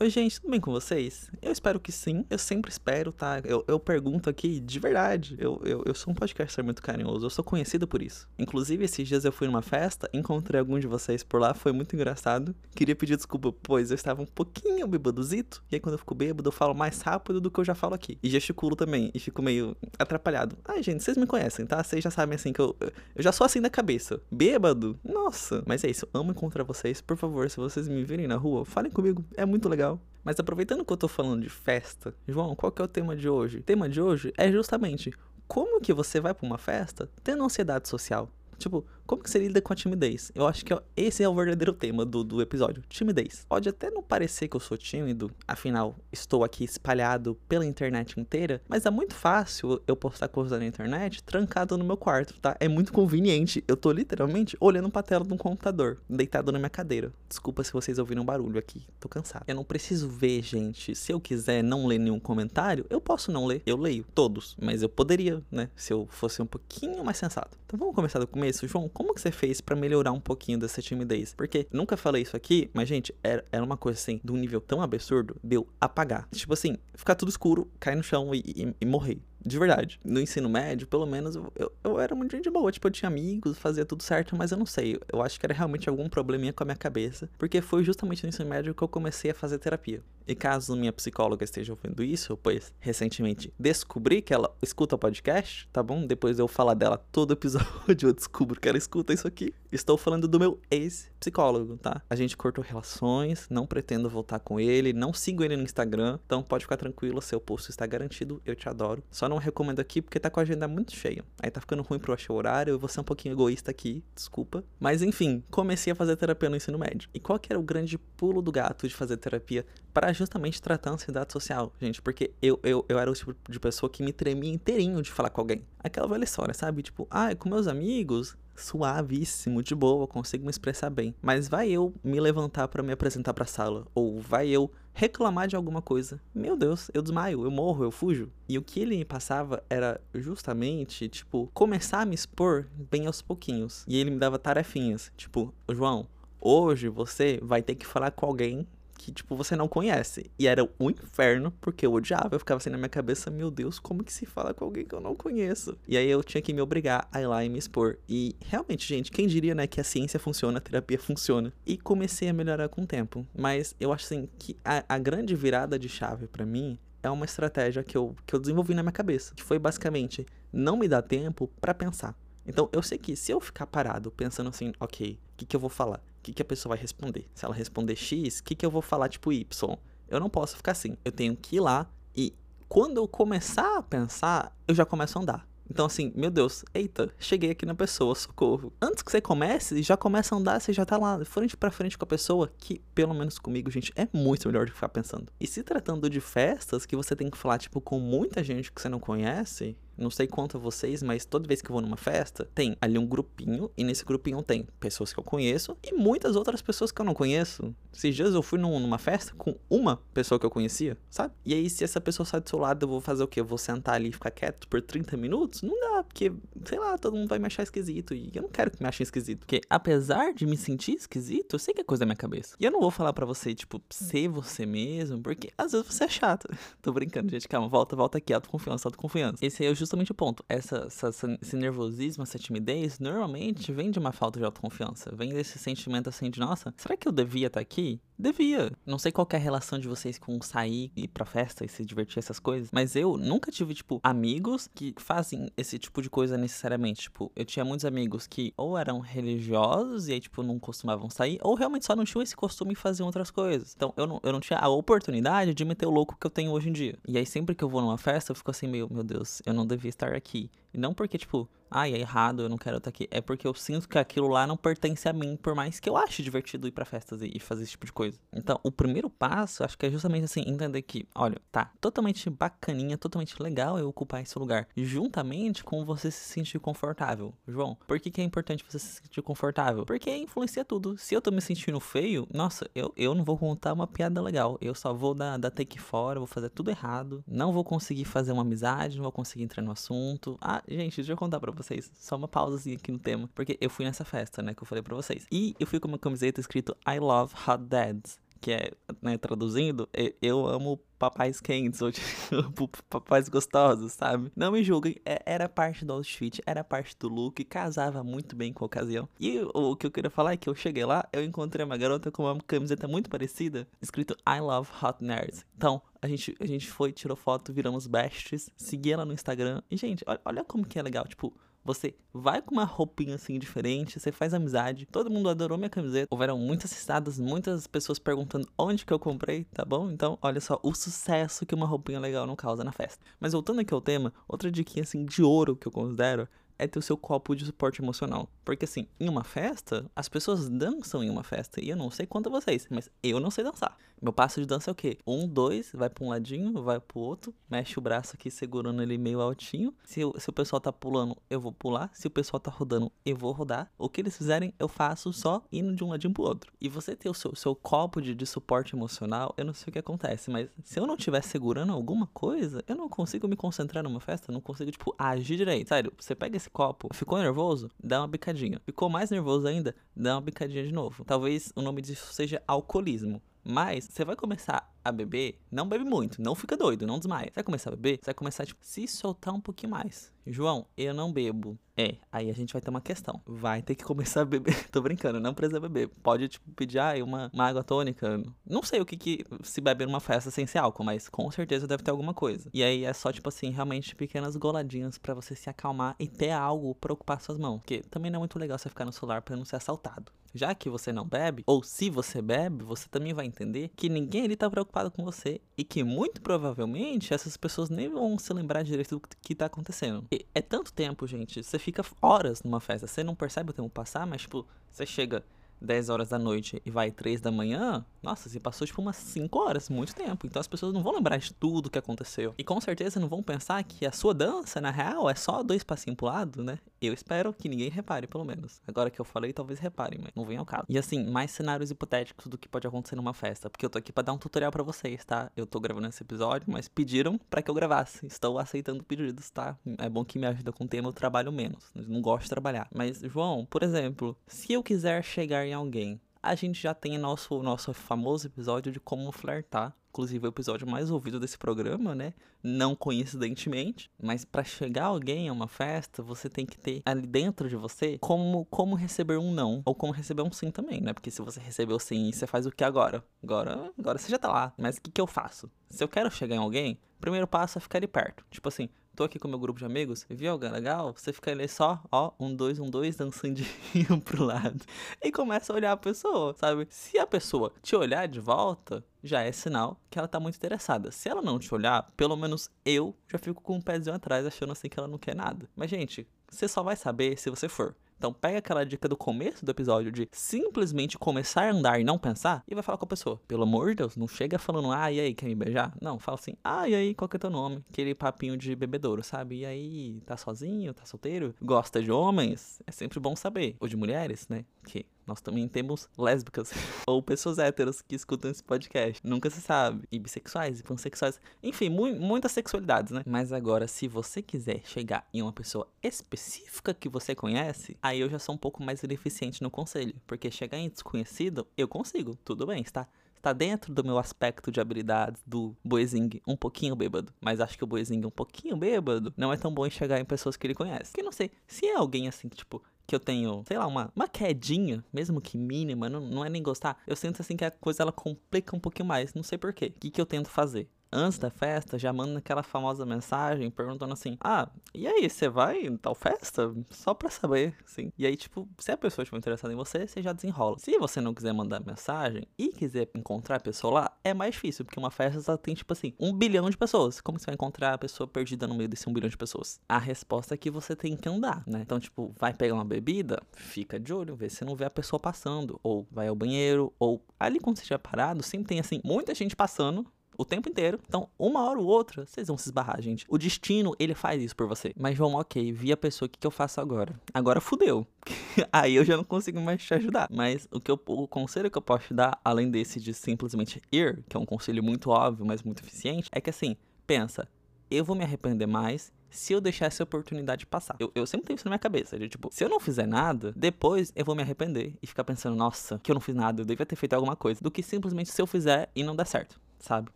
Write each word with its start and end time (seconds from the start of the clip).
Oi, 0.00 0.10
gente, 0.10 0.40
tudo 0.40 0.52
bem 0.52 0.60
com 0.60 0.70
vocês? 0.70 1.28
Eu 1.42 1.50
espero 1.50 1.80
que 1.80 1.90
sim. 1.90 2.24
Eu 2.30 2.38
sempre 2.38 2.70
espero, 2.70 3.10
tá? 3.10 3.40
Eu, 3.44 3.64
eu 3.66 3.80
pergunto 3.80 4.30
aqui 4.30 4.60
de 4.60 4.78
verdade. 4.78 5.34
Eu, 5.40 5.60
eu, 5.64 5.82
eu 5.84 5.92
sou 5.92 6.12
um 6.12 6.14
podcaster 6.14 6.64
muito 6.64 6.80
carinhoso. 6.80 7.26
Eu 7.26 7.30
sou 7.30 7.42
conhecido 7.42 7.84
por 7.84 8.00
isso. 8.00 8.28
Inclusive, 8.38 8.84
esses 8.84 9.08
dias 9.08 9.24
eu 9.24 9.32
fui 9.32 9.48
numa 9.48 9.60
festa, 9.60 10.08
encontrei 10.14 10.60
algum 10.60 10.78
de 10.78 10.86
vocês 10.86 11.24
por 11.24 11.40
lá, 11.40 11.52
foi 11.52 11.72
muito 11.72 11.96
engraçado. 11.96 12.54
Queria 12.76 12.94
pedir 12.94 13.16
desculpa, 13.16 13.52
pois 13.60 13.90
eu 13.90 13.96
estava 13.96 14.22
um 14.22 14.26
pouquinho 14.26 14.86
bêbadozito. 14.86 15.64
E 15.68 15.74
aí, 15.74 15.80
quando 15.80 15.94
eu 15.94 15.98
fico 15.98 16.14
bêbado, 16.14 16.46
eu 16.46 16.52
falo 16.52 16.76
mais 16.76 17.00
rápido 17.00 17.40
do 17.40 17.50
que 17.50 17.58
eu 17.58 17.64
já 17.64 17.74
falo 17.74 17.94
aqui. 17.94 18.20
E 18.22 18.30
gesticulo 18.30 18.76
também. 18.76 19.10
E 19.12 19.18
fico 19.18 19.42
meio 19.42 19.76
atrapalhado. 19.98 20.56
Ai, 20.64 20.80
gente, 20.80 21.02
vocês 21.02 21.16
me 21.16 21.26
conhecem, 21.26 21.66
tá? 21.66 21.82
Vocês 21.82 22.04
já 22.04 22.10
sabem 22.12 22.36
assim 22.36 22.52
que 22.52 22.60
eu. 22.60 22.76
Eu 23.16 23.22
já 23.22 23.32
sou 23.32 23.44
assim 23.44 23.60
da 23.60 23.68
cabeça. 23.68 24.20
Bêbado? 24.30 24.96
Nossa. 25.02 25.64
Mas 25.66 25.82
é 25.82 25.90
isso. 25.90 26.06
Eu 26.14 26.20
amo 26.20 26.30
encontrar 26.30 26.62
vocês. 26.62 27.00
Por 27.00 27.16
favor, 27.16 27.50
se 27.50 27.56
vocês 27.56 27.88
me 27.88 28.04
virem 28.04 28.28
na 28.28 28.36
rua, 28.36 28.64
falem 28.64 28.92
comigo. 28.92 29.24
É 29.36 29.44
muito 29.44 29.68
legal. 29.68 29.87
Mas 30.24 30.38
aproveitando 30.38 30.84
que 30.84 30.92
eu 30.92 30.96
tô 30.96 31.08
falando 31.08 31.42
de 31.42 31.48
festa, 31.48 32.14
João, 32.26 32.54
qual 32.54 32.72
que 32.72 32.82
é 32.82 32.84
o 32.84 32.88
tema 32.88 33.16
de 33.16 33.28
hoje? 33.28 33.58
O 33.58 33.62
tema 33.62 33.88
de 33.88 34.00
hoje 34.00 34.32
é 34.36 34.50
justamente 34.52 35.12
como 35.46 35.80
que 35.80 35.92
você 35.92 36.20
vai 36.20 36.34
para 36.34 36.46
uma 36.46 36.58
festa 36.58 37.08
tendo 37.24 37.44
ansiedade 37.44 37.88
social. 37.88 38.28
Tipo, 38.58 38.84
como 39.08 39.22
que 39.22 39.30
você 39.30 39.38
lida 39.38 39.62
com 39.62 39.72
a 39.72 39.76
timidez? 39.76 40.30
Eu 40.34 40.46
acho 40.46 40.62
que 40.62 40.78
esse 40.94 41.22
é 41.22 41.28
o 41.28 41.34
verdadeiro 41.34 41.72
tema 41.72 42.04
do, 42.04 42.22
do 42.22 42.42
episódio, 42.42 42.82
timidez. 42.90 43.46
Pode 43.48 43.66
até 43.66 43.90
não 43.90 44.02
parecer 44.02 44.48
que 44.48 44.54
eu 44.54 44.60
sou 44.60 44.76
tímido, 44.76 45.30
afinal, 45.46 45.96
estou 46.12 46.44
aqui 46.44 46.62
espalhado 46.62 47.34
pela 47.48 47.64
internet 47.64 48.20
inteira, 48.20 48.60
mas 48.68 48.84
é 48.84 48.90
muito 48.90 49.14
fácil 49.14 49.80
eu 49.86 49.96
postar 49.96 50.28
coisas 50.28 50.60
na 50.60 50.66
internet 50.66 51.22
trancado 51.22 51.78
no 51.78 51.86
meu 51.86 51.96
quarto, 51.96 52.38
tá? 52.38 52.54
É 52.60 52.68
muito 52.68 52.92
conveniente. 52.92 53.64
Eu 53.66 53.78
tô 53.78 53.90
literalmente 53.90 54.58
olhando 54.60 54.90
pra 54.90 55.02
tela 55.02 55.24
de 55.24 55.32
um 55.32 55.38
computador, 55.38 55.96
deitado 56.06 56.52
na 56.52 56.58
minha 56.58 56.68
cadeira. 56.68 57.10
Desculpa 57.26 57.64
se 57.64 57.72
vocês 57.72 57.98
ouviram 57.98 58.26
barulho 58.26 58.58
aqui, 58.58 58.86
tô 59.00 59.08
cansado. 59.08 59.44
Eu 59.48 59.54
não 59.54 59.64
preciso 59.64 60.06
ver, 60.06 60.42
gente. 60.42 60.94
Se 60.94 61.12
eu 61.12 61.18
quiser 61.18 61.64
não 61.64 61.86
ler 61.86 61.98
nenhum 61.98 62.20
comentário, 62.20 62.84
eu 62.90 63.00
posso 63.00 63.32
não 63.32 63.46
ler. 63.46 63.62
Eu 63.64 63.78
leio 63.78 64.04
todos, 64.14 64.54
mas 64.60 64.82
eu 64.82 64.88
poderia, 64.90 65.42
né? 65.50 65.70
Se 65.74 65.94
eu 65.94 66.06
fosse 66.10 66.42
um 66.42 66.46
pouquinho 66.46 67.02
mais 67.02 67.16
sensato. 67.16 67.56
Então 67.64 67.78
vamos 67.78 67.94
começar 67.94 68.18
do 68.18 68.26
começo, 68.26 68.68
João, 68.68 68.86
como 68.98 69.14
que 69.14 69.20
você 69.20 69.30
fez 69.30 69.60
para 69.60 69.76
melhorar 69.76 70.10
um 70.10 70.18
pouquinho 70.18 70.58
dessa 70.58 70.82
timidez? 70.82 71.32
Porque 71.32 71.68
nunca 71.72 71.96
falei 71.96 72.22
isso 72.22 72.36
aqui, 72.36 72.68
mas, 72.74 72.88
gente, 72.88 73.14
era, 73.22 73.44
era 73.52 73.64
uma 73.64 73.76
coisa 73.76 73.96
assim, 73.96 74.20
de 74.24 74.32
um 74.32 74.36
nível 74.36 74.60
tão 74.60 74.82
absurdo, 74.82 75.36
deu 75.40 75.68
apagar. 75.80 76.26
Tipo 76.32 76.52
assim, 76.52 76.76
ficar 76.96 77.14
tudo 77.14 77.28
escuro, 77.28 77.70
cair 77.78 77.94
no 77.94 78.02
chão 78.02 78.34
e, 78.34 78.42
e, 78.44 78.74
e 78.80 78.84
morrer. 78.84 79.20
De 79.48 79.58
verdade. 79.58 79.98
No 80.04 80.20
ensino 80.20 80.48
médio, 80.48 80.86
pelo 80.86 81.06
menos, 81.06 81.34
eu, 81.34 81.72
eu 81.82 81.98
era 81.98 82.14
muito 82.14 82.36
gente 82.36 82.50
boa. 82.50 82.70
Tipo, 82.70 82.88
eu 82.88 82.92
tinha 82.92 83.08
amigos, 83.08 83.58
fazia 83.58 83.84
tudo 83.84 84.02
certo, 84.02 84.36
mas 84.36 84.52
eu 84.52 84.58
não 84.58 84.66
sei. 84.66 84.98
Eu 85.10 85.22
acho 85.22 85.40
que 85.40 85.46
era 85.46 85.54
realmente 85.54 85.88
algum 85.88 86.08
probleminha 86.08 86.52
com 86.52 86.62
a 86.62 86.66
minha 86.66 86.76
cabeça. 86.76 87.30
Porque 87.38 87.62
foi 87.62 87.82
justamente 87.82 88.22
no 88.22 88.28
ensino 88.28 88.48
médio 88.48 88.74
que 88.74 88.82
eu 88.82 88.88
comecei 88.88 89.30
a 89.30 89.34
fazer 89.34 89.58
terapia. 89.58 90.02
E 90.28 90.34
caso 90.34 90.76
minha 90.76 90.92
psicóloga 90.92 91.42
esteja 91.42 91.72
ouvindo 91.72 92.04
isso, 92.04 92.36
pois 92.36 92.70
recentemente 92.78 93.50
descobri 93.58 94.20
que 94.20 94.34
ela 94.34 94.54
escuta 94.60 94.94
o 94.94 94.98
podcast, 94.98 95.66
tá 95.72 95.82
bom? 95.82 96.06
Depois 96.06 96.38
eu 96.38 96.46
falar 96.46 96.74
dela 96.74 96.98
todo 97.10 97.32
episódio, 97.32 97.66
eu 98.06 98.12
descubro 98.12 98.60
que 98.60 98.68
ela 98.68 98.76
escuta 98.76 99.14
isso 99.14 99.26
aqui. 99.26 99.54
Estou 99.72 99.96
falando 99.96 100.28
do 100.28 100.38
meu 100.38 100.60
ex-psicólogo, 100.70 101.78
tá? 101.78 102.02
A 102.10 102.14
gente 102.14 102.36
cortou 102.36 102.62
relações, 102.62 103.46
não 103.48 103.66
pretendo 103.66 104.10
voltar 104.10 104.38
com 104.38 104.60
ele, 104.60 104.92
não 104.92 105.14
sigo 105.14 105.42
ele 105.42 105.56
no 105.56 105.62
Instagram, 105.62 106.18
então 106.26 106.42
pode 106.42 106.64
ficar 106.64 106.76
tranquilo, 106.76 107.22
seu 107.22 107.40
posto 107.40 107.70
está 107.70 107.86
garantido, 107.86 108.42
eu 108.44 108.54
te 108.54 108.68
adoro. 108.68 109.02
Só 109.10 109.30
não 109.30 109.37
recomendo 109.38 109.80
aqui 109.80 110.02
porque 110.02 110.18
tá 110.18 110.30
com 110.30 110.40
a 110.40 110.42
agenda 110.42 110.66
muito 110.68 110.94
cheia. 110.94 111.24
Aí 111.42 111.50
tá 111.50 111.60
ficando 111.60 111.82
ruim 111.82 111.98
pro 111.98 112.12
achar 112.12 112.32
horário, 112.32 112.72
eu 112.72 112.78
vou 112.78 112.88
ser 112.88 113.00
um 113.00 113.04
pouquinho 113.04 113.34
egoísta 113.34 113.70
aqui, 113.70 114.02
desculpa. 114.14 114.64
Mas 114.78 115.02
enfim, 115.02 115.42
comecei 115.50 115.92
a 115.92 115.96
fazer 115.96 116.16
terapia 116.16 116.48
no 116.48 116.56
ensino 116.56 116.78
médio. 116.78 117.08
E 117.12 117.20
qual 117.20 117.38
que 117.38 117.52
era 117.52 117.58
o 117.58 117.62
grande 117.62 117.98
pulo 117.98 118.42
do 118.42 118.52
gato 118.52 118.88
de 118.88 118.94
fazer 118.94 119.16
terapia 119.16 119.64
para 119.92 120.12
justamente 120.12 120.60
tratar 120.60 120.90
a 120.90 120.94
ansiedade 120.94 121.32
social, 121.32 121.72
gente, 121.80 122.00
porque 122.00 122.32
eu, 122.40 122.58
eu, 122.62 122.84
eu 122.88 122.98
era 122.98 123.10
o 123.10 123.14
tipo 123.14 123.34
de 123.48 123.60
pessoa 123.60 123.90
que 123.90 124.02
me 124.02 124.12
tremia 124.12 124.52
inteirinho 124.52 125.02
de 125.02 125.10
falar 125.10 125.30
com 125.30 125.40
alguém. 125.40 125.64
Aquela 125.78 126.06
velha 126.06 126.24
história, 126.24 126.54
sabe? 126.54 126.82
Tipo, 126.82 127.06
ah, 127.10 127.34
com 127.34 127.48
meus 127.48 127.66
amigos, 127.66 128.36
suavíssimo, 128.54 129.62
de 129.62 129.74
boa, 129.74 130.06
consigo 130.06 130.44
me 130.44 130.50
expressar 130.50 130.90
bem. 130.90 131.14
Mas 131.22 131.48
vai 131.48 131.70
eu 131.70 131.94
me 132.02 132.20
levantar 132.20 132.68
para 132.68 132.82
me 132.82 132.92
apresentar 132.92 133.32
para 133.32 133.44
a 133.44 133.46
sala, 133.46 133.86
ou 133.94 134.20
vai 134.20 134.48
eu 134.48 134.70
reclamar 134.98 135.46
de 135.46 135.54
alguma 135.54 135.80
coisa. 135.80 136.20
Meu 136.34 136.56
Deus, 136.56 136.90
eu 136.92 137.00
desmaio, 137.00 137.44
eu 137.44 137.50
morro, 137.52 137.84
eu 137.84 137.90
fujo. 137.92 138.32
E 138.48 138.58
o 138.58 138.62
que 138.62 138.80
ele 138.80 138.96
me 138.96 139.04
passava 139.04 139.62
era 139.70 140.00
justamente, 140.12 141.08
tipo, 141.08 141.48
começar 141.54 142.00
a 142.00 142.04
me 142.04 142.16
expor 142.16 142.66
bem 142.90 143.06
aos 143.06 143.22
pouquinhos. 143.22 143.84
E 143.86 143.96
ele 143.96 144.10
me 144.10 144.18
dava 144.18 144.40
tarefinhas, 144.40 145.12
tipo, 145.16 145.54
João, 145.70 146.08
hoje 146.40 146.88
você 146.88 147.38
vai 147.40 147.62
ter 147.62 147.76
que 147.76 147.86
falar 147.86 148.10
com 148.10 148.26
alguém 148.26 148.66
que, 148.98 149.12
tipo, 149.12 149.36
você 149.36 149.54
não 149.54 149.68
conhece. 149.68 150.30
E 150.38 150.46
era 150.46 150.68
um 150.78 150.90
inferno, 150.90 151.52
porque 151.60 151.86
eu 151.86 151.92
odiava. 151.92 152.34
Eu 152.34 152.38
ficava 152.40 152.58
assim 152.58 152.68
na 152.68 152.76
minha 152.76 152.88
cabeça, 152.88 153.30
meu 153.30 153.50
Deus, 153.50 153.78
como 153.78 154.02
que 154.02 154.12
se 154.12 154.26
fala 154.26 154.52
com 154.52 154.64
alguém 154.64 154.84
que 154.84 154.94
eu 154.94 155.00
não 155.00 155.14
conheço? 155.14 155.78
E 155.86 155.96
aí 155.96 156.10
eu 156.10 156.22
tinha 156.22 156.42
que 156.42 156.52
me 156.52 156.60
obrigar 156.60 157.08
a 157.12 157.22
ir 157.22 157.26
lá 157.26 157.44
e 157.44 157.48
me 157.48 157.58
expor. 157.58 157.96
E 158.08 158.34
realmente, 158.44 158.86
gente, 158.86 159.12
quem 159.12 159.26
diria, 159.28 159.54
né, 159.54 159.66
que 159.66 159.80
a 159.80 159.84
ciência 159.84 160.18
funciona, 160.18 160.58
a 160.58 160.60
terapia 160.60 160.98
funciona. 160.98 161.52
E 161.64 161.78
comecei 161.78 162.28
a 162.28 162.32
melhorar 162.32 162.68
com 162.68 162.82
o 162.82 162.86
tempo. 162.86 163.24
Mas 163.34 163.74
eu 163.78 163.92
acho 163.92 164.04
assim 164.04 164.28
que 164.38 164.56
a, 164.64 164.84
a 164.88 164.98
grande 164.98 165.34
virada 165.34 165.78
de 165.78 165.88
chave 165.88 166.26
para 166.26 166.44
mim 166.44 166.76
é 167.02 167.08
uma 167.08 167.24
estratégia 167.24 167.84
que 167.84 167.96
eu, 167.96 168.16
que 168.26 168.34
eu 168.34 168.40
desenvolvi 168.40 168.74
na 168.74 168.82
minha 168.82 168.92
cabeça. 168.92 169.32
Que 169.34 169.44
foi 169.44 169.58
basicamente 169.58 170.26
não 170.52 170.76
me 170.76 170.88
dar 170.88 171.02
tempo 171.02 171.48
para 171.60 171.72
pensar. 171.72 172.16
Então 172.44 172.68
eu 172.72 172.82
sei 172.82 172.98
que 172.98 173.14
se 173.14 173.30
eu 173.30 173.40
ficar 173.40 173.66
parado 173.66 174.10
pensando 174.10 174.48
assim, 174.48 174.72
ok, 174.80 175.18
o 175.34 175.36
que, 175.36 175.46
que 175.46 175.54
eu 175.54 175.60
vou 175.60 175.70
falar? 175.70 176.02
Que, 176.28 176.34
que 176.34 176.42
a 176.42 176.44
pessoa 176.44 176.74
vai 176.74 176.82
responder? 176.82 177.26
Se 177.34 177.44
ela 177.44 177.54
responder 177.54 177.96
X, 177.96 178.40
o 178.40 178.44
que, 178.44 178.54
que 178.54 178.66
eu 178.66 178.70
vou 178.70 178.82
falar 178.82 179.08
tipo 179.08 179.32
Y? 179.32 179.76
Eu 180.08 180.20
não 180.20 180.28
posso 180.28 180.56
ficar 180.56 180.72
assim. 180.72 180.96
Eu 181.02 181.10
tenho 181.10 181.34
que 181.34 181.56
ir 181.56 181.60
lá 181.60 181.90
e 182.14 182.34
quando 182.68 182.98
eu 182.98 183.08
começar 183.08 183.78
a 183.78 183.82
pensar, 183.82 184.54
eu 184.66 184.74
já 184.74 184.84
começo 184.84 185.18
a 185.18 185.22
andar. 185.22 185.48
Então, 185.70 185.86
assim, 185.86 186.12
meu 186.14 186.30
Deus, 186.30 186.64
eita, 186.74 187.10
cheguei 187.18 187.50
aqui 187.50 187.64
na 187.64 187.74
pessoa, 187.74 188.14
socorro. 188.14 188.72
Antes 188.80 189.02
que 189.02 189.10
você 189.10 189.20
comece, 189.20 189.82
já 189.82 189.96
começa 189.96 190.34
a 190.34 190.38
andar, 190.38 190.60
você 190.60 190.72
já 190.72 190.84
tá 190.84 190.96
lá, 190.96 191.22
frente 191.24 191.56
para 191.56 191.70
frente 191.70 191.96
com 191.96 192.04
a 192.04 192.08
pessoa, 192.08 192.50
que, 192.58 192.80
pelo 192.94 193.14
menos 193.14 193.38
comigo, 193.38 193.70
gente, 193.70 193.92
é 193.94 194.08
muito 194.12 194.48
melhor 194.48 194.64
do 194.64 194.70
que 194.70 194.76
ficar 194.76 194.88
pensando. 194.88 195.32
E 195.38 195.46
se 195.46 195.62
tratando 195.62 196.08
de 196.08 196.20
festas, 196.20 196.86
que 196.86 196.96
você 196.96 197.14
tem 197.14 197.30
que 197.30 197.36
falar, 197.36 197.58
tipo, 197.58 197.80
com 197.80 197.98
muita 197.98 198.42
gente 198.42 198.72
que 198.72 198.80
você 198.80 198.88
não 198.88 198.98
conhece, 198.98 199.76
não 199.98 200.10
sei 200.10 200.26
quanto 200.26 200.56
a 200.56 200.60
vocês, 200.60 201.02
mas 201.02 201.24
toda 201.24 201.46
vez 201.46 201.60
que 201.60 201.70
eu 201.70 201.72
vou 201.72 201.82
numa 201.82 201.96
festa, 201.96 202.48
tem 202.54 202.76
ali 202.80 202.98
um 202.98 203.06
grupinho, 203.06 203.70
e 203.76 203.84
nesse 203.84 204.04
grupinho 204.04 204.42
tem 204.42 204.66
pessoas 204.78 205.12
que 205.12 205.18
eu 205.18 205.24
conheço 205.24 205.76
e 205.82 205.92
muitas 205.92 206.36
outras 206.36 206.62
pessoas 206.62 206.92
que 206.92 207.00
eu 207.00 207.04
não 207.04 207.14
conheço. 207.14 207.74
Esses 207.92 208.14
dias 208.14 208.34
eu 208.34 208.42
fui 208.42 208.58
num, 208.58 208.78
numa 208.78 208.98
festa 208.98 209.34
com 209.36 209.56
uma 209.68 209.96
pessoa 210.14 210.38
que 210.38 210.46
eu 210.46 210.50
conhecia, 210.50 210.96
sabe? 211.10 211.34
E 211.44 211.52
aí, 211.52 211.68
se 211.68 211.82
essa 211.82 212.00
pessoa 212.00 212.24
sai 212.24 212.40
do 212.40 212.48
seu 212.48 212.58
lado, 212.58 212.84
eu 212.84 212.88
vou 212.88 213.00
fazer 213.00 213.24
o 213.24 213.28
quê? 213.28 213.40
Eu 213.40 213.44
vou 213.44 213.58
sentar 213.58 213.96
ali 213.96 214.10
e 214.10 214.12
ficar 214.12 214.30
quieto 214.30 214.68
por 214.68 214.80
30 214.80 215.16
minutos? 215.16 215.62
Não 215.62 215.78
dá, 215.80 216.04
porque, 216.04 216.32
sei 216.64 216.78
lá, 216.78 216.96
todo 216.96 217.16
mundo 217.16 217.28
vai 217.28 217.38
me 217.38 217.46
achar 217.46 217.62
esquisito. 217.62 218.14
E 218.14 218.30
eu 218.34 218.42
não 218.42 218.48
quero 218.48 218.70
que 218.70 218.82
me 218.82 218.88
achem 218.88 219.02
esquisito. 219.02 219.40
Porque, 219.40 219.60
apesar 219.68 220.32
de 220.32 220.46
me 220.46 220.56
sentir 220.56 220.92
esquisito, 220.92 221.54
eu 221.54 221.58
sei 221.58 221.74
que 221.74 221.80
é 221.80 221.84
coisa 221.84 222.00
da 222.00 222.06
minha 222.06 222.16
cabeça. 222.16 222.56
E 222.60 222.64
eu 222.64 222.70
não 222.70 222.80
vou 222.80 222.90
falar 222.90 223.12
para 223.12 223.26
você, 223.26 223.54
tipo, 223.54 223.82
ser 223.90 224.28
você 224.28 224.64
mesmo, 224.64 225.20
porque 225.20 225.50
às 225.58 225.72
vezes 225.72 225.86
você 225.86 226.04
é 226.04 226.08
chato. 226.08 226.48
Tô 226.80 226.92
brincando, 226.92 227.30
gente. 227.30 227.48
Calma, 227.48 227.68
volta, 227.68 227.96
volta 227.96 228.18
aqui. 228.18 228.32
Autoconfiança, 228.32 228.88
autoconfiança. 228.88 229.44
Esse 229.44 229.62
aí 229.62 229.68
é 229.68 229.72
justamente 229.88 230.12
o 230.12 230.14
ponto. 230.14 230.44
Essa, 230.48 230.86
essa, 230.86 231.38
esse 231.40 231.56
nervosismo, 231.56 232.22
essa 232.22 232.38
timidez, 232.38 232.98
normalmente 232.98 233.72
vem 233.72 233.90
de 233.90 233.98
uma 233.98 234.12
falta 234.12 234.38
de 234.38 234.44
autoconfiança. 234.44 235.14
Vem 235.16 235.30
desse 235.30 235.58
sentimento 235.58 236.08
assim 236.08 236.30
de, 236.30 236.38
nossa, 236.38 236.72
será 236.76 236.96
que 236.96 237.08
eu 237.08 237.12
devia 237.12 237.46
estar 237.48 237.58
tá 237.58 237.62
aqui? 237.62 238.00
Devia. 238.20 238.72
Não 238.84 238.98
sei 238.98 239.12
qual 239.12 239.28
é 239.30 239.36
a 239.36 239.38
relação 239.38 239.78
de 239.78 239.86
vocês 239.86 240.18
com 240.18 240.42
sair, 240.42 240.90
ir 240.96 241.06
pra 241.06 241.24
festa 241.24 241.64
e 241.64 241.68
se 241.68 241.84
divertir, 241.84 242.18
essas 242.18 242.40
coisas. 242.40 242.68
Mas 242.72 242.96
eu 242.96 243.16
nunca 243.16 243.52
tive, 243.52 243.74
tipo, 243.74 244.00
amigos 244.02 244.68
que 244.74 244.92
fazem 244.98 245.48
esse 245.56 245.78
tipo 245.78 246.02
de 246.02 246.10
coisa 246.10 246.36
necessariamente. 246.36 247.02
Tipo, 247.02 247.30
eu 247.36 247.44
tinha 247.44 247.64
muitos 247.64 247.84
amigos 247.84 248.26
que 248.26 248.52
ou 248.56 248.76
eram 248.76 248.98
religiosos 248.98 250.08
e 250.08 250.14
aí, 250.14 250.20
tipo, 250.20 250.42
não 250.42 250.58
costumavam 250.58 251.08
sair, 251.08 251.38
ou 251.42 251.54
realmente 251.54 251.86
só 251.86 251.94
não 251.94 252.04
tinham 252.04 252.20
esse 252.20 252.34
costume 252.34 252.72
e 252.72 252.76
faziam 252.76 253.06
outras 253.06 253.30
coisas. 253.30 253.72
Então, 253.76 253.94
eu 253.96 254.04
não, 254.04 254.20
eu 254.24 254.32
não 254.32 254.40
tinha 254.40 254.58
a 254.58 254.68
oportunidade 254.68 255.54
de 255.54 255.64
meter 255.64 255.86
o 255.86 255.90
louco 255.90 256.16
que 256.20 256.26
eu 256.26 256.30
tenho 256.30 256.50
hoje 256.50 256.70
em 256.70 256.72
dia. 256.72 256.98
E 257.06 257.16
aí, 257.16 257.24
sempre 257.24 257.54
que 257.54 257.62
eu 257.62 257.68
vou 257.68 257.80
numa 257.80 257.98
festa, 257.98 258.32
eu 258.32 258.36
fico 258.36 258.50
assim, 258.50 258.66
meio, 258.66 258.92
meu 258.92 259.04
Deus, 259.04 259.40
eu 259.46 259.52
não 259.52 259.64
devia 259.64 259.90
estar 259.90 260.12
aqui. 260.12 260.50
E 260.74 260.78
não 260.78 260.92
porque, 260.92 261.18
tipo, 261.18 261.48
ai, 261.70 261.94
é 261.94 261.98
errado, 261.98 262.42
eu 262.42 262.48
não 262.48 262.56
quero 262.56 262.78
estar 262.78 262.90
aqui. 262.90 263.08
É 263.10 263.20
porque 263.20 263.46
eu 263.46 263.54
sinto 263.54 263.88
que 263.88 263.98
aquilo 263.98 264.28
lá 264.28 264.46
não 264.46 264.56
pertence 264.56 265.08
a 265.08 265.12
mim, 265.12 265.36
por 265.36 265.54
mais 265.54 265.80
que 265.80 265.88
eu 265.88 265.96
ache 265.96 266.22
divertido 266.22 266.66
ir 266.66 266.72
para 266.72 266.84
festas 266.84 267.20
e 267.22 267.38
fazer 267.38 267.62
esse 267.62 267.72
tipo 267.72 267.86
de 267.86 267.92
coisa. 267.92 268.18
Então, 268.32 268.58
o 268.62 268.70
primeiro 268.70 269.10
passo, 269.10 269.64
acho 269.64 269.76
que 269.76 269.86
é 269.86 269.90
justamente 269.90 270.24
assim, 270.24 270.42
entender 270.46 270.82
que, 270.82 271.06
olha, 271.14 271.40
tá 271.50 271.70
totalmente 271.80 272.28
bacaninha, 272.30 272.98
totalmente 272.98 273.40
legal 273.42 273.78
eu 273.78 273.88
ocupar 273.88 274.22
esse 274.22 274.38
lugar, 274.38 274.68
juntamente 274.76 275.64
com 275.64 275.84
você 275.84 276.10
se 276.10 276.24
sentir 276.24 276.58
confortável. 276.58 277.34
João, 277.46 277.76
por 277.86 277.98
que, 278.00 278.10
que 278.10 278.20
é 278.20 278.24
importante 278.24 278.64
você 278.68 278.78
se 278.78 279.00
sentir 279.00 279.22
confortável? 279.22 279.84
Porque 279.84 280.14
influencia 280.14 280.64
tudo. 280.64 280.96
Se 280.98 281.14
eu 281.14 281.20
tô 281.20 281.30
me 281.30 281.40
sentindo 281.40 281.80
feio, 281.80 282.26
nossa, 282.32 282.68
eu, 282.74 282.92
eu 282.96 283.14
não 283.14 283.24
vou 283.24 283.36
contar 283.36 283.72
uma 283.72 283.86
piada 283.86 284.20
legal. 284.20 284.58
Eu 284.60 284.74
só 284.74 284.92
vou 284.92 285.14
dar, 285.14 285.36
dar 285.38 285.50
take 285.50 285.80
fora, 285.80 286.18
vou 286.18 286.26
fazer 286.26 286.50
tudo 286.50 286.70
errado. 286.70 287.24
Não 287.26 287.52
vou 287.52 287.64
conseguir 287.64 288.04
fazer 288.04 288.32
uma 288.32 288.42
amizade, 288.42 288.96
não 288.96 289.02
vou 289.02 289.12
conseguir 289.12 289.44
entrar 289.44 289.62
no 289.62 289.72
assunto. 289.72 290.36
Ah, 290.40 290.62
gente, 290.68 290.96
deixa 290.96 291.12
eu 291.12 291.16
contar 291.16 291.40
pra 291.40 291.52
vocês. 291.62 291.90
Só 291.94 292.16
uma 292.16 292.28
pausazinha 292.28 292.76
aqui 292.76 292.90
no 292.92 292.98
tema. 292.98 293.28
Porque 293.34 293.56
eu 293.60 293.70
fui 293.70 293.84
nessa 293.84 294.04
festa, 294.04 294.42
né? 294.42 294.54
Que 294.54 294.62
eu 294.62 294.66
falei 294.66 294.82
pra 294.82 294.94
vocês. 294.94 295.26
E 295.30 295.54
eu 295.58 295.66
fui 295.66 295.80
com 295.80 295.88
uma 295.88 295.98
camiseta 295.98 296.40
escrito 296.40 296.76
I 296.86 296.98
love 296.98 297.34
hot 297.46 297.62
dads 297.64 298.18
que 298.40 298.52
é, 298.52 298.70
né, 299.02 299.16
traduzindo, 299.18 299.88
eu 300.22 300.46
amo 300.46 300.80
papais 300.98 301.40
quentes 301.40 301.80
ou 301.82 301.90
tipo, 301.92 302.68
papais 302.88 303.28
gostosos, 303.28 303.92
sabe? 303.92 304.30
Não 304.34 304.52
me 304.52 304.62
julguem, 304.62 304.96
é, 305.04 305.22
era 305.26 305.48
parte 305.48 305.84
do 305.84 305.92
outfit, 305.92 306.40
era 306.46 306.64
parte 306.64 306.96
do 306.98 307.08
look, 307.08 307.44
casava 307.44 308.02
muito 308.02 308.34
bem 308.36 308.52
com 308.52 308.64
a 308.64 308.66
ocasião. 308.66 309.08
E 309.18 309.40
o, 309.54 309.76
que 309.76 309.86
eu 309.86 309.90
queria 309.90 310.10
falar 310.10 310.32
é 310.32 310.36
que 310.36 310.48
eu 310.48 310.54
cheguei 310.54 310.84
lá, 310.84 311.08
eu 311.12 311.22
encontrei 311.22 311.64
uma 311.64 311.76
garota 311.76 312.10
com 312.10 312.24
uma 312.24 312.38
camiseta 312.40 312.88
muito 312.88 313.10
parecida, 313.10 313.66
escrito 313.80 314.16
I 314.26 314.40
Love 314.40 314.70
Hot 314.82 315.02
Nerds. 315.02 315.44
Então, 315.56 315.82
a 316.00 316.08
gente, 316.08 316.36
a 316.40 316.46
gente 316.46 316.70
foi, 316.70 316.92
tirou 316.92 317.16
foto, 317.16 317.52
viramos 317.52 317.86
besties, 317.86 318.50
segui 318.56 318.92
ela 318.92 319.04
no 319.04 319.12
Instagram. 319.12 319.62
E, 319.70 319.76
gente, 319.76 320.04
olha, 320.06 320.20
olha 320.24 320.44
como 320.44 320.64
que 320.64 320.78
é 320.78 320.82
legal, 320.82 321.04
tipo, 321.06 321.32
você 321.68 321.94
vai 322.14 322.40
com 322.40 322.54
uma 322.54 322.64
roupinha 322.64 323.16
assim 323.16 323.38
diferente, 323.38 324.00
você 324.00 324.10
faz 324.10 324.32
amizade. 324.32 324.86
Todo 324.86 325.10
mundo 325.10 325.28
adorou 325.28 325.58
minha 325.58 325.68
camiseta. 325.68 326.08
Houveram 326.10 326.38
muitas 326.38 326.70
citadas, 326.70 327.18
muitas 327.18 327.66
pessoas 327.66 327.98
perguntando 327.98 328.48
onde 328.56 328.86
que 328.86 328.92
eu 328.92 328.98
comprei, 328.98 329.44
tá 329.52 329.66
bom? 329.66 329.90
Então, 329.90 330.18
olha 330.22 330.40
só 330.40 330.58
o 330.62 330.74
sucesso 330.74 331.44
que 331.44 331.54
uma 331.54 331.66
roupinha 331.66 332.00
legal 332.00 332.26
não 332.26 332.34
causa 332.34 332.64
na 332.64 332.72
festa. 332.72 333.04
Mas 333.20 333.32
voltando 333.32 333.60
aqui 333.60 333.74
ao 333.74 333.82
tema, 333.82 334.14
outra 334.26 334.50
dica 334.50 334.80
assim 334.80 335.04
de 335.04 335.22
ouro 335.22 335.54
que 335.54 335.68
eu 335.68 335.72
considero 335.72 336.26
é 336.58 336.66
ter 336.66 336.78
o 336.78 336.82
seu 336.82 336.96
copo 336.96 337.34
de 337.34 337.44
suporte 337.44 337.80
emocional. 337.80 338.28
Porque 338.44 338.64
assim, 338.64 338.88
em 338.98 339.08
uma 339.08 339.24
festa, 339.24 339.90
as 339.94 340.08
pessoas 340.08 340.48
dançam 340.48 341.02
em 341.02 341.10
uma 341.10 341.22
festa. 341.22 341.60
E 341.62 341.68
eu 341.68 341.76
não 341.76 341.90
sei 341.90 342.06
quanto 342.06 342.28
a 342.28 342.32
vocês, 342.32 342.66
mas 342.70 342.90
eu 343.02 343.20
não 343.20 343.30
sei 343.30 343.44
dançar. 343.44 343.76
Meu 344.00 344.12
passo 344.12 344.40
de 344.40 344.46
dança 344.46 344.70
é 344.70 344.72
o 344.72 344.76
quê? 344.76 344.96
Um, 345.04 345.26
dois, 345.26 345.72
vai 345.74 345.90
pra 345.90 346.04
um 346.04 346.10
ladinho, 346.10 346.62
vai 346.62 346.78
pro 346.78 347.00
outro, 347.00 347.34
mexe 347.50 347.78
o 347.78 347.82
braço 347.82 348.14
aqui 348.14 348.30
segurando 348.30 348.80
ele 348.80 348.96
meio 348.96 349.20
altinho. 349.20 349.74
Se, 349.84 350.00
se 350.18 350.30
o 350.30 350.32
pessoal 350.32 350.60
tá 350.60 350.72
pulando, 350.72 351.16
eu 351.28 351.40
vou 351.40 351.50
pular. 351.50 351.90
Se 351.92 352.06
o 352.06 352.10
pessoal 352.10 352.38
tá 352.38 352.50
rodando, 352.50 352.92
eu 353.04 353.16
vou 353.16 353.32
rodar. 353.32 353.70
O 353.76 353.88
que 353.88 354.00
eles 354.00 354.16
fizerem, 354.16 354.54
eu 354.58 354.68
faço 354.68 355.12
só 355.12 355.42
indo 355.50 355.74
de 355.74 355.82
um 355.82 355.88
ladinho 355.88 356.14
pro 356.14 356.22
outro. 356.22 356.52
E 356.60 356.68
você 356.68 356.94
ter 356.94 357.08
o 357.08 357.14
seu, 357.14 357.34
seu 357.34 357.56
copo 357.56 358.00
de, 358.00 358.14
de 358.14 358.24
suporte 358.24 358.76
emocional, 358.76 359.34
eu 359.36 359.44
não 359.44 359.52
sei 359.52 359.70
o 359.70 359.72
que 359.72 359.78
acontece, 359.80 360.30
mas 360.30 360.48
se 360.62 360.78
eu 360.78 360.86
não 360.86 360.94
estiver 360.94 361.22
segurando 361.22 361.72
alguma 361.72 362.06
coisa, 362.06 362.62
eu 362.68 362.76
não 362.76 362.88
consigo 362.88 363.26
me 363.26 363.34
concentrar 363.34 363.82
numa 363.82 364.00
festa, 364.00 364.30
não 364.30 364.40
consigo, 364.40 364.70
tipo, 364.70 364.94
agir 364.96 365.36
direito. 365.36 365.68
Sério, 365.68 365.92
você 365.98 366.14
pega 366.14 366.36
esse 366.36 366.47
copo, 366.50 366.88
ficou 366.92 367.18
nervoso? 367.18 367.70
Dá 367.82 368.00
uma 368.00 368.08
bicadinha. 368.08 368.60
Ficou 368.64 368.88
mais 368.88 369.10
nervoso 369.10 369.46
ainda? 369.46 369.74
Dá 369.94 370.14
uma 370.14 370.20
bicadinha 370.20 370.64
de 370.64 370.72
novo. 370.72 371.04
Talvez 371.04 371.52
o 371.54 371.62
nome 371.62 371.82
disso 371.82 372.12
seja 372.12 372.42
alcoolismo. 372.46 373.22
Mas 373.44 373.84
você 373.84 374.04
vai 374.04 374.14
começar 374.14 374.70
a 374.84 374.92
beber, 374.92 375.38
não 375.50 375.68
bebe 375.68 375.84
muito, 375.84 376.20
não 376.22 376.34
fica 376.34 376.56
doido, 376.56 376.86
não 376.86 376.98
desmaia. 376.98 377.26
Você 377.26 377.34
vai 377.36 377.44
começar 377.44 377.70
a 377.70 377.76
beber, 377.76 377.98
você 377.98 378.06
vai 378.06 378.14
começar 378.14 378.46
tipo, 378.46 378.60
se 378.62 378.86
soltar 378.86 379.34
um 379.34 379.40
pouquinho 379.40 379.72
mais. 379.72 380.12
João, 380.26 380.66
eu 380.76 380.92
não 380.92 381.12
bebo. 381.12 381.58
É, 381.76 381.96
aí 382.10 382.28
a 382.28 382.34
gente 382.34 382.52
vai 382.52 382.60
ter 382.60 382.70
uma 382.70 382.80
questão. 382.80 383.22
Vai 383.24 383.62
ter 383.62 383.74
que 383.74 383.84
começar 383.84 384.22
a 384.22 384.24
beber. 384.24 384.54
Tô 384.70 384.80
brincando, 384.82 385.20
não 385.20 385.32
precisa 385.32 385.60
beber. 385.60 385.88
Pode, 386.02 386.28
tipo, 386.28 386.50
pedir 386.52 386.78
ah, 386.78 386.92
uma, 387.02 387.30
uma 387.32 387.46
água 387.46 387.62
tônica. 387.62 388.20
Não 388.44 388.62
sei 388.62 388.80
o 388.80 388.86
que, 388.86 388.96
que 388.96 389.24
se 389.42 389.60
bebe 389.60 389.86
numa 389.86 390.00
festa 390.00 390.30
sem 390.30 390.46
ser 390.46 390.58
álcool, 390.58 390.84
mas 390.84 391.08
com 391.08 391.30
certeza 391.30 391.66
deve 391.66 391.82
ter 391.82 391.90
alguma 391.90 392.12
coisa. 392.12 392.50
E 392.52 392.62
aí 392.62 392.84
é 392.84 392.92
só, 392.92 393.12
tipo 393.12 393.28
assim, 393.28 393.50
realmente 393.50 393.94
pequenas 393.94 394.36
goladinhas 394.36 394.98
para 394.98 395.14
você 395.14 395.34
se 395.34 395.48
acalmar 395.48 395.94
e 395.98 396.08
ter 396.08 396.32
algo 396.32 396.74
pra 396.74 396.92
ocupar 396.92 397.20
suas 397.20 397.38
mãos. 397.38 397.60
Porque 397.60 397.82
também 397.88 398.10
não 398.10 398.18
é 398.18 398.20
muito 398.20 398.38
legal 398.38 398.58
você 398.58 398.68
ficar 398.68 398.84
no 398.84 398.92
celular 398.92 399.22
para 399.22 399.36
não 399.36 399.44
ser 399.44 399.56
assaltado. 399.56 400.12
Já 400.34 400.54
que 400.54 400.68
você 400.68 400.92
não 400.92 401.06
bebe, 401.06 401.42
ou 401.46 401.62
se 401.62 401.88
você 401.88 402.20
bebe, 402.20 402.62
você 402.62 402.86
também 402.90 403.14
vai 403.14 403.24
entender 403.24 403.70
que 403.74 403.88
ninguém 403.88 404.24
ali 404.24 404.36
tá 404.36 404.50
preocupado 404.50 404.67
com 404.90 405.04
você 405.04 405.40
e 405.56 405.64
que 405.64 405.82
muito 405.82 406.20
provavelmente 406.20 407.12
essas 407.12 407.36
pessoas 407.36 407.68
nem 407.68 407.88
vão 407.88 408.18
se 408.18 408.32
lembrar 408.32 408.62
direito 408.62 408.98
do 408.98 409.08
que 409.20 409.34
tá 409.34 409.46
acontecendo. 409.46 410.06
E 410.12 410.24
é 410.34 410.40
tanto 410.40 410.72
tempo, 410.72 411.06
gente. 411.06 411.42
Você 411.42 411.58
fica 411.58 411.84
horas 412.00 412.42
numa 412.42 412.60
festa, 412.60 412.86
você 412.86 413.02
não 413.02 413.14
percebe 413.14 413.50
o 413.50 413.52
tempo 413.52 413.68
passar, 413.68 414.06
mas 414.06 414.22
tipo, 414.22 414.46
você 414.70 414.86
chega 414.86 415.24
10 415.60 415.88
horas 415.88 416.08
da 416.08 416.18
noite 416.18 416.62
e 416.64 416.70
vai 416.70 416.90
3 416.90 417.20
da 417.20 417.30
manhã, 417.30 417.84
nossa, 418.02 418.28
você 418.28 418.38
passou 418.38 418.66
tipo 418.66 418.80
umas 418.80 418.96
5 418.96 419.38
horas, 419.38 419.68
muito 419.68 419.94
tempo. 419.94 420.26
Então 420.26 420.40
as 420.40 420.46
pessoas 420.46 420.72
não 420.72 420.82
vão 420.82 420.94
lembrar 420.94 421.18
de 421.18 421.32
tudo 421.32 421.70
que 421.70 421.78
aconteceu. 421.78 422.34
E 422.38 422.44
com 422.44 422.60
certeza 422.60 423.00
não 423.00 423.08
vão 423.08 423.22
pensar 423.22 423.62
que 423.64 423.84
a 423.84 423.92
sua 423.92 424.14
dança, 424.14 424.60
na 424.60 424.70
real, 424.70 425.08
é 425.10 425.14
só 425.14 425.42
dois 425.42 425.64
passinhos 425.64 425.96
pro 425.96 426.06
lado, 426.06 426.42
né? 426.42 426.58
Eu 426.80 426.92
espero 426.92 427.32
que 427.32 427.48
ninguém 427.48 427.68
repare, 427.68 428.06
pelo 428.06 428.24
menos. 428.24 428.60
Agora 428.66 428.90
que 428.90 429.00
eu 429.00 429.04
falei, 429.04 429.32
talvez 429.32 429.58
reparem, 429.58 429.98
mas 430.00 430.12
não 430.14 430.24
vem 430.24 430.38
ao 430.38 430.46
caso. 430.46 430.64
E 430.68 430.78
assim, 430.78 431.04
mais 431.10 431.32
cenários 431.32 431.70
hipotéticos 431.70 432.26
do 432.26 432.38
que 432.38 432.48
pode 432.48 432.66
acontecer 432.66 432.94
numa 432.94 433.12
festa. 433.12 433.50
Porque 433.50 433.66
eu 433.66 433.70
tô 433.70 433.78
aqui 433.78 433.92
pra 433.92 434.02
dar 434.02 434.12
um 434.12 434.18
tutorial 434.18 434.52
para 434.52 434.62
vocês, 434.62 435.04
tá? 435.04 435.30
Eu 435.36 435.46
tô 435.46 435.58
gravando 435.58 435.88
esse 435.88 436.02
episódio, 436.02 436.46
mas 436.48 436.68
pediram 436.68 437.18
para 437.28 437.42
que 437.42 437.50
eu 437.50 437.54
gravasse. 437.54 438.06
Estou 438.06 438.38
aceitando 438.38 438.84
pedidos, 438.84 439.28
tá? 439.30 439.58
É 439.78 439.88
bom 439.88 440.04
que 440.04 440.18
me 440.18 440.26
ajuda 440.26 440.52
com 440.52 440.64
o 440.64 440.68
tema, 440.68 440.88
eu 440.88 440.92
trabalho 440.92 441.32
menos. 441.32 441.64
Não 441.74 442.00
gosto 442.00 442.24
de 442.24 442.30
trabalhar. 442.30 442.68
Mas, 442.72 443.00
João, 443.00 443.44
por 443.46 443.62
exemplo, 443.62 444.16
se 444.26 444.52
eu 444.52 444.62
quiser 444.62 445.02
chegar 445.02 445.47
em 445.48 445.54
alguém 445.54 446.00
a 446.22 446.34
gente 446.34 446.60
já 446.60 446.74
tem 446.74 446.98
nosso, 446.98 447.42
nosso 447.42 447.72
famoso 447.72 448.26
episódio 448.26 448.72
de 448.72 448.80
como 448.80 449.10
flertar. 449.12 449.74
Inclusive, 449.90 450.26
o 450.26 450.28
episódio 450.28 450.68
mais 450.68 450.90
ouvido 450.90 451.18
desse 451.18 451.38
programa, 451.38 451.94
né? 451.94 452.12
Não 452.42 452.76
coincidentemente. 452.76 453.90
Mas 454.00 454.24
para 454.24 454.44
chegar 454.44 454.84
alguém 454.84 455.28
a 455.28 455.32
uma 455.32 455.48
festa, 455.48 456.02
você 456.02 456.28
tem 456.28 456.44
que 456.46 456.58
ter 456.58 456.82
ali 456.84 457.06
dentro 457.06 457.48
de 457.48 457.56
você 457.56 457.98
como, 457.98 458.44
como 458.46 458.76
receber 458.76 459.16
um 459.16 459.32
não. 459.32 459.62
Ou 459.64 459.74
como 459.74 459.92
receber 459.92 460.22
um 460.22 460.30
sim 460.30 460.50
também, 460.50 460.80
né? 460.80 460.92
Porque 460.92 461.10
se 461.10 461.22
você 461.22 461.40
recebeu 461.40 461.78
sim, 461.78 462.12
você 462.12 462.26
faz 462.26 462.46
o 462.46 462.52
que 462.52 462.62
agora? 462.62 463.02
Agora, 463.22 463.72
agora 463.76 463.98
você 463.98 464.10
já 464.10 464.18
tá 464.18 464.28
lá. 464.28 464.52
Mas 464.56 464.76
o 464.76 464.82
que, 464.82 464.90
que 464.90 465.00
eu 465.00 465.06
faço? 465.06 465.50
Se 465.70 465.82
eu 465.82 465.88
quero 465.88 466.10
chegar 466.10 466.36
em 466.36 466.40
alguém, 466.40 466.78
primeiro 467.00 467.26
passo 467.26 467.58
é 467.58 467.60
ficar 467.60 467.78
ali 467.78 467.88
perto. 467.88 468.24
Tipo 468.30 468.48
assim, 468.48 468.68
tô 468.98 469.04
aqui 469.04 469.16
com 469.16 469.28
meu 469.28 469.38
grupo 469.38 469.60
de 469.60 469.64
amigos, 469.64 470.04
viu 470.10 470.36
legal? 470.36 470.92
Você 470.92 471.12
fica 471.12 471.30
ali 471.30 471.46
só, 471.46 471.80
ó, 471.92 472.10
um, 472.18 472.34
dois, 472.34 472.58
um, 472.58 472.68
dois, 472.68 472.96
dançandinho 472.96 473.46
pro 474.04 474.24
lado. 474.24 474.60
E 475.00 475.12
começa 475.12 475.52
a 475.52 475.56
olhar 475.56 475.70
a 475.70 475.76
pessoa, 475.76 476.34
sabe? 476.36 476.66
Se 476.68 476.98
a 476.98 477.06
pessoa 477.06 477.52
te 477.62 477.76
olhar 477.76 478.08
de 478.08 478.18
volta, 478.18 478.84
já 479.00 479.22
é 479.22 479.30
sinal 479.30 479.80
que 479.88 480.00
ela 480.00 480.08
tá 480.08 480.18
muito 480.18 480.34
interessada. 480.34 480.90
Se 480.90 481.08
ela 481.08 481.22
não 481.22 481.38
te 481.38 481.54
olhar, 481.54 481.88
pelo 481.96 482.16
menos 482.16 482.50
eu 482.64 482.92
já 483.06 483.18
fico 483.18 483.40
com 483.40 483.58
um 483.58 483.60
pezinho 483.60 483.94
atrás 483.94 484.26
achando 484.26 484.50
assim 484.50 484.68
que 484.68 484.76
ela 484.76 484.88
não 484.88 484.98
quer 484.98 485.14
nada. 485.14 485.48
Mas, 485.54 485.70
gente, 485.70 486.04
você 486.28 486.48
só 486.48 486.64
vai 486.64 486.74
saber 486.74 487.16
se 487.16 487.30
você 487.30 487.48
for. 487.48 487.76
Então 487.98 488.12
pega 488.12 488.38
aquela 488.38 488.64
dica 488.64 488.88
do 488.88 488.96
começo 488.96 489.44
do 489.44 489.50
episódio 489.50 489.90
de 489.90 490.08
simplesmente 490.12 490.96
começar 490.96 491.42
a 491.42 491.50
andar 491.50 491.80
e 491.80 491.84
não 491.84 491.98
pensar 491.98 492.44
e 492.46 492.54
vai 492.54 492.62
falar 492.62 492.78
com 492.78 492.84
a 492.84 492.88
pessoa. 492.88 493.20
Pelo 493.26 493.42
amor 493.42 493.70
de 493.70 493.76
Deus, 493.76 493.96
não 493.96 494.06
chega 494.06 494.38
falando, 494.38 494.70
ah, 494.70 494.90
e 494.90 495.00
aí, 495.00 495.14
quer 495.14 495.26
me 495.26 495.34
beijar? 495.34 495.76
Não, 495.80 495.98
fala 495.98 496.16
assim, 496.16 496.34
ah, 496.44 496.68
e 496.68 496.74
aí, 496.74 496.94
qual 496.94 497.08
que 497.08 497.16
é 497.16 497.18
teu 497.18 497.30
nome? 497.30 497.64
Aquele 497.68 497.94
papinho 497.94 498.36
de 498.36 498.54
bebedouro, 498.54 499.02
sabe? 499.02 499.40
E 499.40 499.46
aí, 499.46 500.00
tá 500.06 500.16
sozinho, 500.16 500.72
tá 500.72 500.86
solteiro? 500.86 501.34
Gosta 501.42 501.82
de 501.82 501.90
homens? 501.90 502.62
É 502.66 502.70
sempre 502.70 503.00
bom 503.00 503.16
saber. 503.16 503.56
Ou 503.58 503.66
de 503.66 503.76
mulheres, 503.76 504.28
né? 504.28 504.44
Que 504.64 504.86
nós 505.08 505.22
também 505.22 505.48
temos 505.48 505.88
lésbicas 505.96 506.52
ou 506.86 507.02
pessoas 507.02 507.38
héteras 507.38 507.80
que 507.80 507.96
escutam 507.96 508.30
esse 508.30 508.44
podcast. 508.44 509.00
Nunca 509.02 509.30
se 509.30 509.40
sabe. 509.40 509.88
E 509.90 509.98
bissexuais, 509.98 510.60
e 510.60 510.62
pansexuais. 510.62 511.18
Enfim, 511.42 511.70
mu 511.70 511.88
muitas 511.94 512.32
sexualidades, 512.32 512.92
né? 512.92 513.02
Mas 513.06 513.32
agora, 513.32 513.66
se 513.66 513.88
você 513.88 514.20
quiser 514.20 514.60
chegar 514.66 515.08
em 515.12 515.22
uma 515.22 515.32
pessoa 515.32 515.66
específica 515.82 516.74
que 516.74 516.88
você 516.88 517.14
conhece, 517.14 517.76
aí 517.82 518.00
eu 518.00 518.10
já 518.10 518.18
sou 518.18 518.34
um 518.34 518.38
pouco 518.38 518.62
mais 518.62 518.82
deficiente 518.82 519.42
no 519.42 519.50
conselho. 519.50 519.94
Porque 520.06 520.30
chegar 520.30 520.58
em 520.58 520.68
desconhecido, 520.68 521.46
eu 521.56 521.66
consigo. 521.66 522.14
Tudo 522.22 522.46
bem, 522.46 522.60
está 522.60 522.86
está 523.18 523.32
dentro 523.32 523.74
do 523.74 523.84
meu 523.84 523.98
aspecto 523.98 524.50
de 524.50 524.60
habilidades 524.60 525.20
do 525.26 525.54
Boezing 525.64 526.20
um 526.26 526.36
pouquinho 526.36 526.76
bêbado. 526.76 527.12
Mas 527.20 527.40
acho 527.40 527.58
que 527.58 527.64
o 527.64 527.66
Boezing 527.66 528.04
um 528.04 528.10
pouquinho 528.10 528.56
bêbado 528.56 529.12
não 529.16 529.32
é 529.32 529.36
tão 529.36 529.52
bom 529.52 529.66
enxergar 529.66 529.98
em 529.98 530.04
pessoas 530.04 530.36
que 530.36 530.46
ele 530.46 530.54
conhece. 530.54 530.92
Que 530.92 531.02
não 531.02 531.12
sei, 531.12 531.30
se 531.46 531.66
é 531.66 531.74
alguém 531.74 532.08
assim, 532.08 532.28
tipo, 532.28 532.62
que 532.88 532.94
eu 532.94 532.98
tenho, 532.98 533.44
sei 533.46 533.58
lá, 533.58 533.66
uma, 533.66 533.92
uma 533.94 534.08
quedinha, 534.08 534.82
mesmo 534.90 535.20
que 535.20 535.36
mínima, 535.36 535.90
não, 535.90 536.00
não 536.00 536.24
é 536.24 536.30
nem 536.30 536.42
gostar, 536.42 536.82
eu 536.86 536.96
sinto 536.96 537.20
assim 537.20 537.36
que 537.36 537.44
a 537.44 537.50
coisa 537.50 537.82
ela 537.82 537.92
complica 537.92 538.56
um 538.56 538.58
pouquinho 538.58 538.88
mais, 538.88 539.12
não 539.12 539.22
sei 539.22 539.36
porquê. 539.36 539.66
O 539.66 539.78
que, 539.78 539.90
que 539.90 540.00
eu 540.00 540.06
tento 540.06 540.30
fazer? 540.30 540.70
Antes 540.92 541.18
da 541.18 541.30
festa, 541.30 541.78
já 541.78 541.92
manda 541.92 542.18
aquela 542.18 542.42
famosa 542.42 542.84
mensagem 542.84 543.50
perguntando 543.50 543.92
assim: 543.92 544.16
Ah, 544.20 544.48
e 544.74 544.86
aí, 544.86 545.08
você 545.08 545.28
vai 545.28 545.66
em 545.66 545.76
tal 545.76 545.94
festa? 545.94 546.54
Só 546.70 546.94
pra 546.94 547.10
saber, 547.10 547.54
assim. 547.64 547.92
E 547.98 548.06
aí, 548.06 548.16
tipo, 548.16 548.48
se 548.58 548.70
a 548.72 548.76
pessoa 548.76 549.02
estiver 549.02 549.18
interessada 549.18 549.52
em 549.52 549.56
você, 549.56 549.86
você 549.86 550.02
já 550.02 550.12
desenrola. 550.12 550.58
Se 550.58 550.76
você 550.78 551.00
não 551.00 551.14
quiser 551.14 551.32
mandar 551.32 551.60
mensagem 551.60 552.26
e 552.36 552.48
quiser 552.48 552.88
encontrar 552.94 553.36
a 553.36 553.40
pessoa 553.40 553.72
lá, 553.74 553.98
é 554.04 554.14
mais 554.14 554.34
difícil, 554.34 554.64
porque 554.64 554.78
uma 554.78 554.90
festa 554.90 555.20
só 555.20 555.36
tem, 555.36 555.54
tipo 555.54 555.72
assim, 555.72 555.92
um 555.98 556.12
bilhão 556.12 556.48
de 556.48 556.56
pessoas. 556.56 557.00
Como 557.00 557.18
você 557.18 557.26
vai 557.26 557.34
encontrar 557.34 557.74
a 557.74 557.78
pessoa 557.78 558.06
perdida 558.06 558.46
no 558.46 558.54
meio 558.54 558.68
desse 558.68 558.88
um 558.88 558.92
bilhão 558.92 559.08
de 559.08 559.16
pessoas? 559.16 559.60
A 559.68 559.78
resposta 559.78 560.34
é 560.34 560.36
que 560.36 560.50
você 560.50 560.74
tem 560.74 560.96
que 560.96 561.08
andar, 561.08 561.42
né? 561.46 561.60
Então, 561.62 561.78
tipo, 561.78 562.14
vai 562.18 562.32
pegar 562.32 562.54
uma 562.54 562.64
bebida, 562.64 563.22
fica 563.32 563.78
de 563.78 563.92
olho, 563.92 564.16
vê 564.16 564.28
se 564.28 564.44
não 564.44 564.56
vê 564.56 564.64
a 564.64 564.70
pessoa 564.70 564.98
passando. 564.98 565.58
Ou 565.62 565.86
vai 565.90 566.08
ao 566.08 566.14
banheiro, 566.14 566.72
ou 566.78 567.02
ali 567.18 567.38
quando 567.38 567.56
você 567.56 567.62
estiver 567.62 567.78
parado, 567.78 568.22
sempre 568.22 568.48
tem, 568.48 568.60
assim, 568.60 568.80
muita 568.84 569.14
gente 569.14 569.36
passando 569.36 569.86
o 570.18 570.24
tempo 570.24 570.48
inteiro. 570.48 570.80
Então, 570.86 571.08
uma 571.16 571.48
hora 571.48 571.58
ou 571.60 571.66
outra, 571.66 572.04
vocês 572.04 572.26
vão 572.26 572.36
se 572.36 572.48
esbarrar, 572.48 572.82
gente. 572.82 573.06
O 573.08 573.16
destino, 573.16 573.74
ele 573.78 573.94
faz 573.94 574.20
isso 574.20 574.34
por 574.34 574.48
você. 574.48 574.74
Mas, 574.76 574.96
João, 574.96 575.14
ok, 575.14 575.52
vi 575.52 575.72
a 575.72 575.76
pessoa, 575.76 576.06
o 576.06 576.10
que, 576.10 576.18
que 576.18 576.26
eu 576.26 576.30
faço 576.30 576.60
agora? 576.60 577.00
Agora 577.14 577.40
fudeu. 577.40 577.86
Aí 578.52 578.74
eu 578.74 578.84
já 578.84 578.96
não 578.96 579.04
consigo 579.04 579.40
mais 579.40 579.62
te 579.62 579.72
ajudar. 579.72 580.08
Mas 580.10 580.48
o, 580.52 580.60
que 580.60 580.70
eu, 580.70 580.80
o 580.88 581.06
conselho 581.06 581.50
que 581.50 581.56
eu 581.56 581.62
posso 581.62 581.86
te 581.86 581.94
dar, 581.94 582.20
além 582.24 582.50
desse 582.50 582.80
de 582.80 582.92
simplesmente 582.92 583.62
ir, 583.70 584.02
que 584.08 584.16
é 584.16 584.20
um 584.20 584.26
conselho 584.26 584.62
muito 584.62 584.90
óbvio, 584.90 585.24
mas 585.24 585.42
muito 585.42 585.62
eficiente, 585.62 586.10
é 586.10 586.20
que 586.20 586.30
assim, 586.30 586.56
pensa, 586.84 587.28
eu 587.70 587.84
vou 587.84 587.94
me 587.94 588.02
arrepender 588.02 588.46
mais 588.46 588.92
se 589.10 589.32
eu 589.32 589.40
deixar 589.40 589.66
essa 589.66 589.84
oportunidade 589.84 590.44
passar. 590.46 590.76
Eu, 590.78 590.90
eu 590.94 591.06
sempre 591.06 591.26
tenho 591.26 591.36
isso 591.36 591.44
na 591.44 591.50
minha 591.50 591.58
cabeça. 591.58 591.98
De, 591.98 592.08
tipo, 592.08 592.28
se 592.32 592.44
eu 592.44 592.48
não 592.48 592.58
fizer 592.58 592.86
nada, 592.86 593.32
depois 593.36 593.92
eu 593.94 594.04
vou 594.04 594.14
me 594.14 594.22
arrepender 594.22 594.74
e 594.82 594.86
ficar 594.86 595.04
pensando, 595.04 595.36
nossa, 595.36 595.78
que 595.78 595.90
eu 595.90 595.94
não 595.94 596.00
fiz 596.00 596.14
nada, 596.14 596.42
eu 596.42 596.44
devia 596.44 596.66
ter 596.66 596.76
feito 596.76 596.94
alguma 596.94 597.16
coisa. 597.16 597.40
Do 597.40 597.50
que 597.50 597.62
simplesmente 597.62 598.10
se 598.10 598.20
eu 598.20 598.26
fizer 598.26 598.68
e 598.74 598.82
não 598.82 598.96
der 598.96 599.06
certo, 599.06 599.40
sabe? 599.58 599.90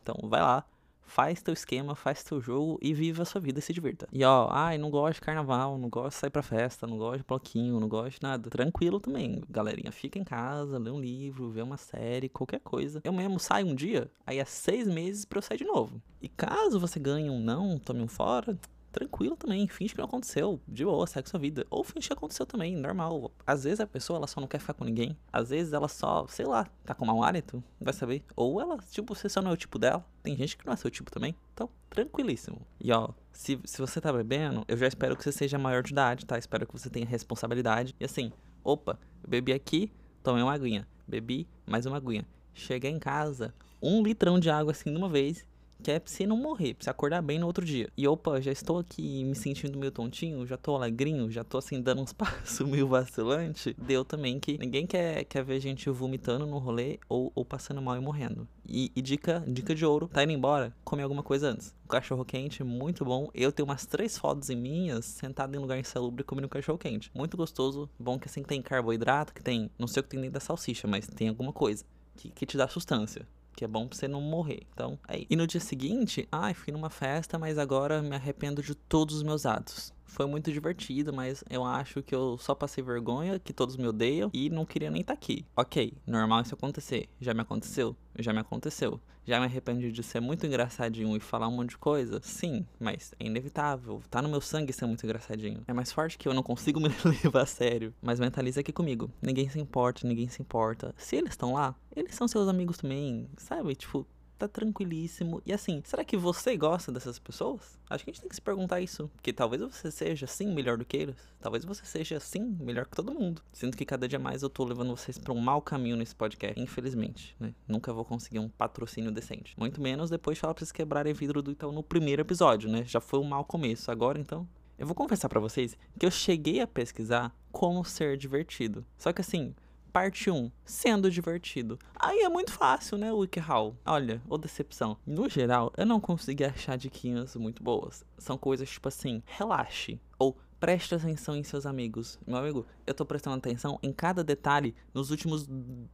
Então 0.03 0.17
vai 0.29 0.41
lá, 0.41 0.65
faz 1.13 1.43
teu 1.43 1.53
esquema, 1.53 1.95
faz 1.95 2.25
teu 2.25 2.41
jogo 2.41 2.79
e 2.81 2.95
viva 2.95 3.23
a 3.23 3.27
sua 3.27 3.41
vida 3.41 3.61
se 3.61 3.73
divirta. 3.73 4.09
E 4.11 4.25
ó, 4.25 4.49
ai, 4.51 4.79
não 4.79 4.91
gosto 4.91 5.17
de 5.17 5.21
carnaval, 5.21 5.77
não 5.77 5.91
gosto 5.91 6.17
de 6.17 6.21
sair 6.21 6.31
pra 6.31 6.43
festa, 6.43 6.87
não 6.87 6.97
gosto 6.97 7.19
de 7.19 7.25
bloquinho, 7.25 7.79
não 7.79 7.89
gosto 7.89 8.19
de 8.19 8.23
nada. 8.23 8.49
Tranquilo 8.49 8.99
também, 8.99 9.43
galerinha. 9.49 9.93
Fica 9.93 10.19
em 10.19 10.25
casa, 10.25 10.79
lê 10.79 10.91
um 10.91 11.01
livro, 11.01 11.51
vê 11.51 11.61
uma 11.61 11.77
série, 11.77 12.31
qualquer 12.31 12.61
coisa. 12.61 13.01
Eu 13.05 13.13
mesmo 13.13 13.39
saio 13.39 13.67
um 13.67 13.75
dia, 13.75 14.11
aí 14.27 14.39
é 14.39 14.45
seis 14.45 14.89
meses 14.89 15.25
pra 15.27 15.39
eu 15.39 15.43
sair 15.43 15.59
de 15.59 15.65
novo. 15.65 16.01
E 16.21 16.29
caso 16.29 16.81
você 16.81 16.99
ganhe 16.99 17.29
um 17.29 17.41
não, 17.41 17.79
tome 17.79 18.01
um 18.01 18.09
fora, 18.09 18.59
tranquilo 18.93 19.37
também, 19.37 19.67
finge 19.67 19.95
que 19.95 19.99
não 19.99 20.05
aconteceu, 20.05 20.61
de 20.69 20.85
boa, 20.85 21.07
segue 21.07 21.29
sua 21.29 21.41
vida. 21.41 21.67
Ou 21.71 21.83
finge 21.83 22.07
que 22.07 22.13
aconteceu 22.13 22.47
também, 22.47 22.77
normal. 22.77 23.33
Às 23.47 23.65
vezes 23.65 23.81
a 23.81 23.87
pessoa 23.87 24.19
ela 24.19 24.27
só 24.27 24.41
não 24.41 24.47
quer 24.47 24.61
ficar 24.61 24.75
com 24.75 24.85
ninguém, 24.85 25.17
às 25.33 25.51
vezes 25.51 25.73
ela 25.73 25.89
só, 25.89 26.27
sei 26.29 26.47
lá, 26.47 26.69
tá 26.85 26.95
com 26.95 27.05
mau 27.05 27.25
hálito, 27.25 27.63
vai 27.81 27.95
saber. 27.95 28.23
Ou 28.37 28.61
ela, 28.61 28.77
tipo, 28.91 29.15
você 29.15 29.29
só 29.29 29.41
não 29.41 29.51
é 29.51 29.55
o 29.55 29.57
tipo 29.57 29.79
dela. 29.79 30.05
Tem 30.23 30.37
gente 30.37 30.57
que 30.57 30.65
não 30.65 30.73
é 30.73 30.77
seu 30.77 30.91
tipo 30.91 31.11
também, 31.11 31.35
então, 31.53 31.69
tranquilíssimo. 31.91 32.65
E 32.81 32.93
ó, 32.93 33.09
se, 33.33 33.59
se 33.65 33.81
você 33.81 34.01
tá 34.01 34.13
bebendo, 34.13 34.65
eu 34.69 34.77
já 34.77 34.87
espero 34.87 35.17
que 35.17 35.25
você 35.25 35.33
seja 35.33 35.59
maior 35.59 35.83
de 35.83 35.93
idade, 35.93 36.27
tá? 36.27 36.39
Espero 36.39 36.67
que 36.67 36.73
você 36.73 36.89
tenha 36.91 37.07
responsabilidade. 37.07 37.95
E 37.99 38.05
assim, 38.05 38.31
opa, 38.63 38.99
bebi 39.27 39.53
aqui, 39.53 39.91
tomei 40.23 40.43
uma 40.43 40.53
aguinha, 40.53 40.87
bebi 41.09 41.49
mais 41.67 41.87
uma 41.87 41.97
aguinha. 41.97 42.27
Cheguei 42.55 42.91
em 42.91 42.99
casa, 42.99 43.55
um 43.83 44.03
litrão 44.03 44.39
de 44.39 44.51
água 44.51 44.73
assim 44.73 44.91
de 44.91 44.97
uma 44.97 45.09
vez 45.09 45.47
que 45.83 45.91
é 45.91 45.99
pra 45.99 46.11
você 46.11 46.27
não 46.27 46.37
morrer, 46.37 46.75
pra 46.75 46.85
você 46.85 46.91
acordar 46.91 47.21
bem 47.21 47.39
no 47.39 47.47
outro 47.47 47.65
dia. 47.65 47.89
E 47.97 48.07
opa, 48.07 48.41
já 48.41 48.53
estou 48.53 48.79
aqui 48.79 49.25
me 49.25 49.35
sentindo 49.35 49.79
meio 49.79 49.91
tontinho, 49.91 50.47
já 50.47 50.57
tô 50.57 50.75
alegrinho, 50.77 51.31
já 51.31 51.43
tô 51.43 51.59
assim 51.59 51.81
dando 51.81 52.01
uns 52.01 52.13
passos 52.15 52.67
meio 52.67 52.87
vacilante. 52.87 53.75
Deu 53.77 54.05
também 54.05 54.39
que 54.39 54.57
ninguém 54.57 54.87
quer, 54.87 55.25
quer 55.25 55.45
ver 55.45 55.61
gente 55.61 55.91
vomitando 55.91 56.47
no 56.47 56.59
rolê 56.59 56.99
ou, 57.09 57.33
ou 57.35 57.45
passando 57.45 57.83
mal 57.83 57.97
e 57.97 58.01
morrendo. 58.01 58.47
E, 58.67 58.93
e, 58.95 59.03
dica, 59.03 59.45
dica 59.47 59.75
de 59.75 59.85
ouro, 59.85 60.07
tá 60.07 60.23
indo 60.23 60.33
embora, 60.33 60.73
come 60.85 61.03
alguma 61.03 61.23
coisa 61.23 61.49
antes. 61.49 61.75
Cachorro 61.89 62.25
quente, 62.25 62.63
muito 62.63 63.05
bom. 63.05 63.29
Eu 63.35 63.51
tenho 63.51 63.69
umas 63.69 63.85
três 63.85 64.17
fotos 64.17 64.49
em 64.49 64.57
minhas, 64.57 65.05
sentado 65.05 65.55
em 65.55 65.59
lugar 65.59 65.79
insalubre 65.79 66.23
comendo 66.23 66.47
um 66.47 66.49
cachorro 66.49 66.79
quente. 66.79 67.11
Muito 67.13 67.37
gostoso, 67.37 67.91
bom 67.99 68.19
que 68.19 68.29
assim 68.29 68.43
tem 68.43 68.63
carboidrato, 68.63 69.35
que 69.35 69.43
tem, 69.43 69.69
não 69.79 69.89
sei 69.89 70.01
o 70.01 70.05
que 70.05 70.11
tem 70.11 70.21
dentro 70.21 70.35
da 70.35 70.41
salsicha, 70.41 70.87
mas 70.87 71.07
tem 71.09 71.29
alguma 71.29 71.53
coisa 71.53 71.85
que, 72.17 72.31
que 72.31 72.47
te 72.47 72.57
dá 72.57 72.69
sustância 72.69 73.27
que 73.55 73.65
é 73.65 73.69
bom 73.69 73.87
pra 73.87 73.97
você 73.97 74.09
não 74.09 74.21
morrer. 74.21 74.63
Então, 74.73 74.99
é 75.09 75.25
E 75.29 75.37
no 75.37 75.47
dia 75.47 75.61
seguinte, 75.61 76.29
ai, 76.31 76.53
ah, 76.53 76.55
fui 76.55 76.73
numa 76.73 76.91
festa, 76.91 77.39
mas 77.39 77.59
agora 77.59 78.03
me 78.03 78.15
arrependo 78.15 78.63
de 78.63 78.75
todos 78.75 79.17
os 79.17 79.23
meus 79.23 79.47
atos. 79.47 79.93
Foi 80.13 80.27
muito 80.27 80.53
divertido, 80.53 81.11
mas 81.11 81.43
eu 81.49 81.65
acho 81.65 82.03
que 82.03 82.15
eu 82.15 82.37
só 82.37 82.55
passei 82.55 82.85
vergonha, 82.85 83.39
que 83.39 83.51
todos 83.51 83.79
me 83.79 83.89
odeiam 83.89 84.31
e 84.35 84.51
não 84.51 84.67
queria 84.67 84.91
nem 84.91 85.01
estar 85.01 85.15
tá 85.15 85.19
aqui. 85.19 85.47
Ok, 85.57 85.95
normal 86.07 86.43
isso 86.43 86.55
acontecer. 86.55 87.09
Já 87.19 87.33
me 87.33 87.41
aconteceu? 87.41 87.97
Já 88.19 88.31
me 88.31 88.41
aconteceu. 88.41 89.01
Já 89.25 89.41
me 89.41 89.47
arrependi 89.47 89.91
de 89.91 90.03
ser 90.03 90.21
muito 90.21 90.47
engraçadinho 90.47 91.17
e 91.17 91.21
falar 91.21 91.49
um 91.49 91.53
monte 91.53 91.71
de 91.71 91.79
coisa? 91.79 92.21
Sim, 92.23 92.67
mas 92.79 93.15
é 93.19 93.25
inevitável. 93.25 94.03
Tá 94.11 94.21
no 94.21 94.29
meu 94.29 94.43
sangue 94.43 94.71
ser 94.71 94.85
muito 94.85 95.03
engraçadinho. 95.07 95.63
É 95.67 95.73
mais 95.73 95.91
forte 95.91 96.19
que 96.19 96.29
eu 96.29 96.35
não 96.35 96.43
consigo 96.43 96.79
me 96.79 96.89
levar 97.25 97.43
a 97.43 97.47
sério. 97.47 97.95
Mas 98.03 98.21
mentaliza 98.21 98.61
aqui 98.61 98.73
comigo. 98.73 99.11
Ninguém 99.23 99.49
se 99.49 99.59
importa, 99.59 100.07
ninguém 100.07 100.29
se 100.29 100.43
importa. 100.43 100.95
Se 100.99 101.17
eles 101.17 101.31
estão 101.31 101.55
lá, 101.55 101.75
eles 101.97 102.15
são 102.15 102.29
seus 102.29 102.49
amigos 102.49 102.77
também, 102.77 103.31
sabe? 103.39 103.75
Tipo, 103.77 104.07
tá 104.43 104.49
tranquilíssimo. 104.49 105.41
E 105.47 105.53
assim, 105.53 105.83
será 105.85 106.05
que 106.05 106.17
você 106.17 106.57
gosta 106.57 106.91
dessas 106.91 107.19
pessoas? 107.19 107.79
Acho 107.89 108.05
que 108.05 108.11
a 108.11 108.13
gente 108.13 108.21
tem 108.21 108.29
que 108.29 108.35
se 108.35 108.43
perguntar 108.43 108.81
isso. 108.81 109.09
Porque 109.15 109.33
talvez 109.33 109.63
você 109.63 109.91
seja, 109.91 110.27
sim, 110.27 110.53
melhor 110.53 110.77
do 110.77 110.85
que 110.85 110.97
eles. 110.97 111.17
Talvez 111.41 111.65
você 111.65 111.85
seja, 111.85 112.19
sim, 112.19 112.57
melhor 112.61 112.87
que 112.87 112.97
todo 112.97 113.15
mundo. 113.15 113.43
Sinto 113.53 113.77
que 113.77 113.85
cada 113.85 114.09
dia 114.09 114.19
mais 114.19 114.43
eu 114.43 114.51
tô 114.51 114.65
levando 114.65 114.97
vocês 114.97 115.19
pra 115.19 115.33
um 115.33 115.41
mau 115.41 115.63
caminho 115.63 115.97
nesse 115.97 116.15
podcast. 116.15 116.61
Infelizmente, 116.61 117.37
né? 117.39 117.55
Nunca 117.69 117.93
vou 117.93 118.05
conseguir 118.05 118.39
um 118.39 118.49
patrocínio 118.49 119.13
decente. 119.13 119.55
Muito 119.59 119.81
menos 119.81 120.11
depois 120.11 120.37
de 120.37 120.41
falar 120.41 120.55
pra 120.55 120.61
vocês 120.61 120.73
quebrarem 120.73 121.13
vidro 121.13 121.43
do 121.43 121.53
então 121.53 121.71
no 121.71 121.83
primeiro 121.83 122.23
episódio, 122.23 122.71
né? 122.71 122.85
Já 122.85 123.01
foi 123.01 123.21
um 123.21 123.25
mau 123.25 123.45
começo. 123.45 123.91
Agora, 123.91 124.19
então, 124.19 124.49
eu 124.79 124.87
vou 124.87 124.95
confessar 124.95 125.29
para 125.29 125.39
vocês 125.39 125.77
que 125.99 126.05
eu 126.05 126.11
cheguei 126.11 126.61
a 126.61 126.67
pesquisar 126.67 127.33
como 127.53 127.85
ser 127.85 128.17
divertido. 128.17 128.85
Só 128.97 129.13
que 129.13 129.21
assim, 129.21 129.55
Parte 129.93 130.31
1. 130.31 130.51
Sendo 130.65 131.11
divertido. 131.11 131.79
Aí 131.95 132.21
é 132.21 132.29
muito 132.31 132.51
fácil, 132.51 132.97
né, 132.97 133.13
WikiHow? 133.13 133.77
Olha, 133.85 134.23
ô 134.27 134.39
decepção. 134.39 134.97
No 135.07 135.29
geral, 135.29 135.71
eu 135.77 135.85
não 135.85 136.01
consegui 136.01 136.45
achar 136.45 136.79
diquinhas 136.79 137.37
muito 137.37 137.63
boas. 137.63 138.03
São 138.17 138.39
coisas 138.39 138.71
tipo 138.71 138.89
assim, 138.89 139.23
relaxe. 139.27 140.01
Ou 140.19 140.35
preste 140.59 140.95
atenção 140.95 141.37
em 141.37 141.45
seus 141.45 141.67
amigos. 141.67 142.19
Meu 142.27 142.39
amigo, 142.39 142.65
eu 142.87 142.95
tô 142.95 143.05
prestando 143.05 143.37
atenção 143.37 143.79
em 143.83 143.93
cada 143.93 144.25
detalhe 144.25 144.75
nos 144.95 145.11
últimos 145.11 145.47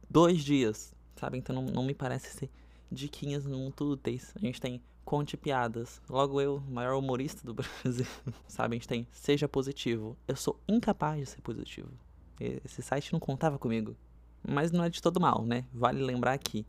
dois 0.09 0.41
dias. 0.41 0.95
Sabe? 1.17 1.37
Então 1.37 1.53
não, 1.53 1.65
não 1.65 1.83
me 1.83 1.93
parece 1.93 2.29
ser 2.37 2.49
diquinhas 2.89 3.45
muito 3.45 3.83
úteis. 3.83 4.31
A 4.33 4.39
gente 4.39 4.61
tem 4.61 4.81
conte 5.03 5.35
piadas. 5.35 6.01
Logo 6.09 6.39
eu, 6.39 6.61
maior 6.69 6.97
humorista 6.97 7.45
do 7.45 7.51
Brasil. 7.83 8.07
Sabe? 8.47 8.75
A 8.75 8.77
gente 8.77 8.87
tem 8.87 9.05
seja 9.11 9.49
positivo. 9.49 10.15
Eu 10.25 10.37
sou 10.37 10.57
incapaz 10.69 11.19
de 11.19 11.25
ser 11.25 11.41
positivo. 11.41 11.89
Esse 12.39 12.81
site 12.81 13.11
não 13.11 13.19
contava 13.19 13.59
comigo. 13.59 13.95
Mas 14.47 14.71
não 14.71 14.83
é 14.83 14.89
de 14.89 15.01
todo 15.01 15.19
mal, 15.19 15.45
né? 15.45 15.65
Vale 15.73 16.01
lembrar 16.01 16.37
que 16.37 16.65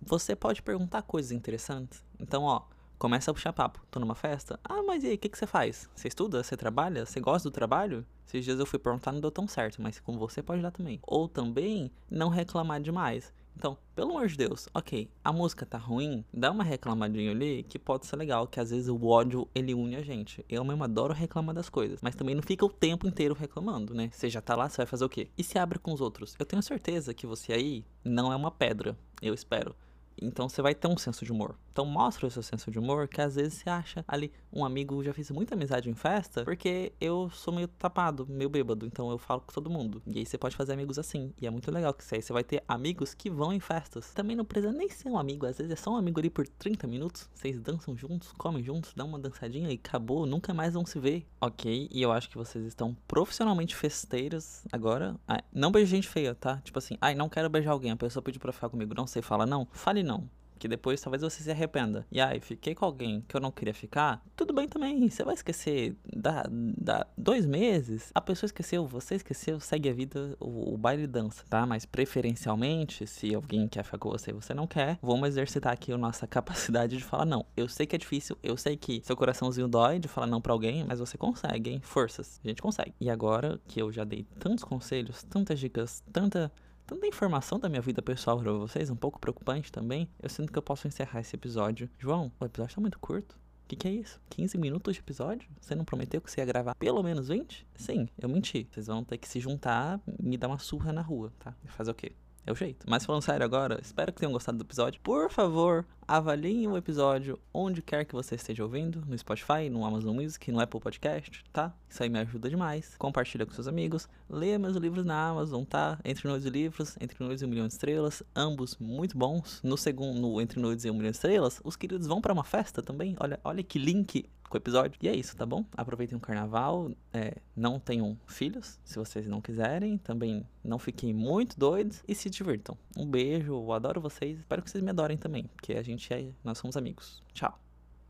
você 0.00 0.34
pode 0.34 0.62
perguntar 0.62 1.02
coisas 1.02 1.30
interessantes. 1.30 2.04
Então, 2.18 2.42
ó, 2.42 2.62
começa 2.98 3.30
a 3.30 3.34
puxar 3.34 3.52
papo. 3.52 3.84
Tô 3.90 4.00
numa 4.00 4.14
festa? 4.14 4.58
Ah, 4.64 4.82
mas 4.82 5.04
e 5.04 5.08
aí, 5.08 5.14
o 5.14 5.18
que, 5.18 5.28
que 5.28 5.38
você 5.38 5.46
faz? 5.46 5.88
Você 5.94 6.08
estuda? 6.08 6.42
Você 6.42 6.56
trabalha? 6.56 7.06
Você 7.06 7.20
gosta 7.20 7.48
do 7.48 7.52
trabalho? 7.52 8.04
Esses 8.26 8.44
dias 8.44 8.58
eu 8.58 8.66
fui 8.66 8.78
perguntar, 8.78 9.12
não 9.12 9.20
deu 9.20 9.30
tão 9.30 9.46
certo, 9.46 9.80
mas 9.80 10.00
com 10.00 10.18
você 10.18 10.42
pode 10.42 10.60
dar 10.60 10.70
também. 10.70 10.98
Ou 11.02 11.28
também, 11.28 11.90
não 12.10 12.28
reclamar 12.28 12.80
demais. 12.80 13.32
Então, 13.56 13.78
pelo 13.94 14.10
amor 14.10 14.26
de 14.26 14.36
Deus, 14.36 14.68
ok, 14.74 15.08
a 15.22 15.32
música 15.32 15.64
tá 15.64 15.78
ruim, 15.78 16.24
dá 16.32 16.50
uma 16.50 16.64
reclamadinha 16.64 17.30
ali 17.30 17.62
que 17.62 17.78
pode 17.78 18.06
ser 18.06 18.16
legal, 18.16 18.46
que 18.46 18.58
às 18.58 18.70
vezes 18.70 18.88
o 18.88 19.06
ódio 19.06 19.48
ele 19.54 19.72
une 19.74 19.96
a 19.96 20.02
gente. 20.02 20.44
Eu 20.48 20.64
mesmo 20.64 20.82
adoro 20.82 21.14
reclamar 21.14 21.54
das 21.54 21.68
coisas, 21.68 22.00
mas 22.02 22.14
também 22.14 22.34
não 22.34 22.42
fica 22.42 22.64
o 22.64 22.68
tempo 22.68 23.06
inteiro 23.06 23.34
reclamando, 23.34 23.94
né? 23.94 24.10
Você 24.12 24.28
já 24.28 24.40
tá 24.40 24.56
lá, 24.56 24.68
você 24.68 24.78
vai 24.78 24.86
fazer 24.86 25.04
o 25.04 25.08
quê? 25.08 25.30
E 25.38 25.44
se 25.44 25.58
abre 25.58 25.78
com 25.78 25.92
os 25.92 26.00
outros? 26.00 26.34
Eu 26.38 26.44
tenho 26.44 26.62
certeza 26.62 27.14
que 27.14 27.26
você 27.26 27.52
aí 27.52 27.84
não 28.04 28.32
é 28.32 28.36
uma 28.36 28.50
pedra, 28.50 28.98
eu 29.22 29.32
espero. 29.32 29.74
Então 30.20 30.48
você 30.48 30.60
vai 30.60 30.74
ter 30.74 30.88
um 30.88 30.96
senso 30.96 31.24
de 31.24 31.32
humor. 31.32 31.56
Então 31.74 31.84
mostra 31.84 32.28
o 32.28 32.30
seu 32.30 32.40
senso 32.40 32.70
de 32.70 32.78
humor, 32.78 33.08
que 33.08 33.20
às 33.20 33.34
vezes 33.34 33.54
você 33.54 33.68
acha 33.68 34.04
ali, 34.06 34.32
um 34.52 34.64
amigo, 34.64 35.02
já 35.02 35.12
fiz 35.12 35.28
muita 35.32 35.56
amizade 35.56 35.90
em 35.90 35.94
festa, 35.94 36.44
porque 36.44 36.92
eu 37.00 37.28
sou 37.30 37.52
meio 37.52 37.66
tapado, 37.66 38.24
meio 38.30 38.48
bêbado, 38.48 38.86
então 38.86 39.10
eu 39.10 39.18
falo 39.18 39.40
com 39.40 39.52
todo 39.52 39.68
mundo. 39.68 40.00
E 40.06 40.20
aí 40.20 40.24
você 40.24 40.38
pode 40.38 40.54
fazer 40.54 40.72
amigos 40.72 41.00
assim. 41.00 41.34
E 41.42 41.48
é 41.48 41.50
muito 41.50 41.72
legal 41.72 41.92
que 41.92 42.04
aí 42.14 42.22
você 42.22 42.32
vai 42.32 42.44
ter 42.44 42.62
amigos 42.68 43.12
que 43.12 43.28
vão 43.28 43.52
em 43.52 43.58
festas. 43.58 44.14
Também 44.14 44.36
não 44.36 44.44
precisa 44.44 44.72
nem 44.72 44.88
ser 44.88 45.08
um 45.08 45.18
amigo, 45.18 45.46
às 45.46 45.58
vezes 45.58 45.72
é 45.72 45.74
só 45.74 45.90
um 45.90 45.96
amigo 45.96 46.20
ali 46.20 46.30
por 46.30 46.46
30 46.46 46.86
minutos, 46.86 47.28
vocês 47.34 47.58
dançam 47.60 47.96
juntos, 47.96 48.30
comem 48.38 48.62
juntos, 48.62 48.94
dão 48.94 49.08
uma 49.08 49.18
dançadinha 49.18 49.68
e 49.68 49.74
acabou, 49.74 50.26
nunca 50.26 50.54
mais 50.54 50.74
vão 50.74 50.86
se 50.86 51.00
ver. 51.00 51.26
Ok, 51.40 51.88
e 51.90 52.00
eu 52.00 52.12
acho 52.12 52.30
que 52.30 52.38
vocês 52.38 52.64
estão 52.64 52.96
profissionalmente 53.08 53.74
festeiros 53.74 54.62
agora. 54.70 55.16
Ah, 55.26 55.42
não 55.52 55.72
beije 55.72 55.90
gente 55.90 56.08
feia, 56.08 56.36
tá? 56.36 56.58
Tipo 56.58 56.78
assim, 56.78 56.96
ai, 57.00 57.16
não 57.16 57.28
quero 57.28 57.50
beijar 57.50 57.72
alguém, 57.72 57.90
a 57.90 57.96
pessoa 57.96 58.22
pediu 58.22 58.40
pra 58.40 58.52
ficar 58.52 58.68
comigo, 58.68 58.94
não 58.96 59.08
sei, 59.08 59.22
fala 59.22 59.44
não. 59.44 59.66
Fale 59.72 60.04
não 60.04 60.30
que 60.58 60.68
depois 60.68 61.00
talvez 61.00 61.22
você 61.22 61.42
se 61.42 61.50
arrependa. 61.50 62.06
E 62.10 62.20
aí, 62.20 62.40
fiquei 62.40 62.74
com 62.74 62.84
alguém 62.84 63.24
que 63.26 63.36
eu 63.36 63.40
não 63.40 63.50
queria 63.50 63.74
ficar, 63.74 64.22
tudo 64.36 64.52
bem 64.52 64.68
também. 64.68 65.08
Você 65.08 65.24
vai 65.24 65.34
esquecer 65.34 65.96
da, 66.14 66.44
da 66.50 67.06
dois 67.16 67.46
meses, 67.46 68.10
a 68.14 68.20
pessoa 68.20 68.46
esqueceu, 68.46 68.86
você 68.86 69.16
esqueceu, 69.16 69.60
segue 69.60 69.88
a 69.88 69.92
vida, 69.92 70.36
o, 70.40 70.74
o 70.74 70.76
baile 70.76 71.06
dança, 71.06 71.44
tá? 71.48 71.66
Mas 71.66 71.84
preferencialmente, 71.84 73.06
se 73.06 73.34
alguém 73.34 73.68
quer 73.68 73.84
ficar 73.84 73.98
com 73.98 74.10
você 74.10 74.30
e 74.30 74.34
você 74.34 74.54
não 74.54 74.66
quer, 74.66 74.98
vamos 75.02 75.28
exercitar 75.28 75.72
aqui 75.72 75.92
a 75.92 75.98
nossa 75.98 76.26
capacidade 76.28 76.96
de 76.96 77.04
falar 77.04 77.24
não. 77.24 77.44
Eu 77.56 77.68
sei 77.68 77.86
que 77.86 77.96
é 77.96 77.98
difícil, 77.98 78.36
eu 78.42 78.56
sei 78.56 78.76
que 78.76 79.00
seu 79.04 79.16
coraçãozinho 79.16 79.68
dói 79.68 79.98
de 79.98 80.08
falar 80.08 80.26
não 80.26 80.40
para 80.40 80.52
alguém, 80.52 80.84
mas 80.84 80.98
você 80.98 81.16
consegue, 81.16 81.70
hein? 81.70 81.80
Forças. 81.82 82.40
A 82.44 82.48
gente 82.48 82.62
consegue. 82.62 82.94
E 83.00 83.10
agora 83.10 83.60
que 83.66 83.80
eu 83.80 83.92
já 83.92 84.04
dei 84.04 84.26
tantos 84.38 84.64
conselhos, 84.64 85.22
tantas 85.22 85.58
dicas, 85.58 86.02
tanta 86.12 86.50
tanta 86.86 87.06
informação 87.06 87.58
da 87.58 87.68
minha 87.68 87.80
vida 87.80 88.02
pessoal 88.02 88.38
para 88.38 88.52
vocês, 88.52 88.90
um 88.90 88.96
pouco 88.96 89.18
preocupante 89.18 89.72
também, 89.72 90.08
eu 90.22 90.28
sinto 90.28 90.52
que 90.52 90.58
eu 90.58 90.62
posso 90.62 90.86
encerrar 90.86 91.20
esse 91.20 91.34
episódio. 91.34 91.88
João, 91.98 92.30
o 92.38 92.44
episódio 92.44 92.74
tá 92.74 92.80
muito 92.80 92.98
curto. 92.98 93.32
O 93.64 93.66
que, 93.66 93.76
que, 93.76 93.88
é 93.88 93.90
isso? 93.92 94.20
15 94.28 94.58
minutos 94.58 94.94
de 94.94 95.00
episódio? 95.00 95.48
Você 95.58 95.74
não 95.74 95.86
prometeu 95.86 96.20
que 96.20 96.30
você 96.30 96.40
ia 96.40 96.44
gravar 96.44 96.74
pelo 96.74 97.02
menos 97.02 97.28
20? 97.28 97.66
Sim, 97.76 98.08
eu 98.18 98.28
menti. 98.28 98.68
Vocês 98.70 98.88
vão 98.88 99.02
ter 99.02 99.16
que 99.16 99.26
se 99.26 99.40
juntar 99.40 99.98
e 100.18 100.22
me 100.22 100.36
dar 100.36 100.48
uma 100.48 100.58
surra 100.58 100.92
na 100.92 101.00
rua, 101.00 101.32
tá? 101.38 101.54
Fazer 101.68 101.90
o 101.90 101.94
quê? 101.94 102.12
É 102.46 102.52
o 102.52 102.54
jeito. 102.54 102.84
Mas 102.88 103.06
falando 103.06 103.22
sério 103.22 103.44
agora, 103.44 103.78
espero 103.80 104.12
que 104.12 104.20
tenham 104.20 104.32
gostado 104.32 104.58
do 104.58 104.64
episódio. 104.64 105.00
Por 105.02 105.30
favor, 105.30 105.86
avaliem 106.06 106.68
o 106.68 106.76
episódio 106.76 107.38
onde 107.52 107.80
quer 107.80 108.04
que 108.04 108.12
você 108.12 108.34
esteja 108.34 108.62
ouvindo, 108.62 109.02
no 109.06 109.16
Spotify, 109.16 109.70
no 109.70 109.84
Amazon 109.84 110.14
Music, 110.14 110.52
no 110.52 110.60
Apple 110.60 110.78
Podcast, 110.78 111.42
tá? 111.50 111.74
Isso 111.88 112.02
aí 112.02 112.10
me 112.10 112.18
ajuda 112.18 112.50
demais. 112.50 112.96
Compartilha 112.98 113.46
com 113.46 113.52
seus 113.52 113.66
amigos, 113.66 114.06
leia 114.28 114.58
meus 114.58 114.76
livros 114.76 115.06
na 115.06 115.28
Amazon, 115.28 115.64
tá? 115.64 115.98
Entre 116.04 116.28
Noites 116.28 116.46
e 116.46 116.50
Livros, 116.50 116.96
Entre 117.00 117.16
Noites 117.24 117.40
e 117.40 117.46
Um 117.46 117.48
Milhão 117.48 117.66
de 117.66 117.72
Estrelas, 117.72 118.22
ambos 118.36 118.76
muito 118.78 119.16
bons. 119.16 119.60
No 119.62 119.78
segundo, 119.78 120.20
no 120.20 120.38
Entre 120.38 120.60
Noites 120.60 120.84
e 120.84 120.90
Um 120.90 120.94
Milhão 120.94 121.10
de 121.10 121.16
Estrelas, 121.16 121.62
os 121.64 121.76
queridos 121.76 122.06
vão 122.06 122.20
para 122.20 122.32
uma 122.32 122.44
festa 122.44 122.82
também. 122.82 123.16
Olha, 123.18 123.40
olha 123.42 123.62
que 123.62 123.78
link 123.78 124.28
com 124.48 124.56
o 124.56 124.60
episódio. 124.60 124.98
E 125.02 125.08
é 125.08 125.14
isso, 125.14 125.36
tá 125.36 125.46
bom? 125.46 125.64
Aproveitem 125.76 126.16
o 126.16 126.20
carnaval, 126.20 126.90
é, 127.12 127.36
não 127.56 127.78
tenham 127.78 128.16
filhos, 128.26 128.78
se 128.84 128.98
vocês 128.98 129.26
não 129.26 129.40
quiserem. 129.40 129.98
Também 129.98 130.46
não 130.62 130.78
fiquem 130.78 131.12
muito 131.12 131.58
doidos 131.58 132.02
e 132.06 132.14
se 132.14 132.30
divirtam. 132.30 132.76
Um 132.96 133.06
beijo, 133.06 133.52
eu 133.52 133.72
adoro 133.72 134.00
vocês. 134.00 134.38
Espero 134.38 134.62
que 134.62 134.70
vocês 134.70 134.82
me 134.82 134.90
adorem 134.90 135.16
também, 135.16 135.44
porque 135.44 135.74
a 135.74 135.82
gente 135.82 136.12
é, 136.12 136.30
nós 136.42 136.58
somos 136.58 136.76
amigos. 136.76 137.22
Tchau. 137.32 137.63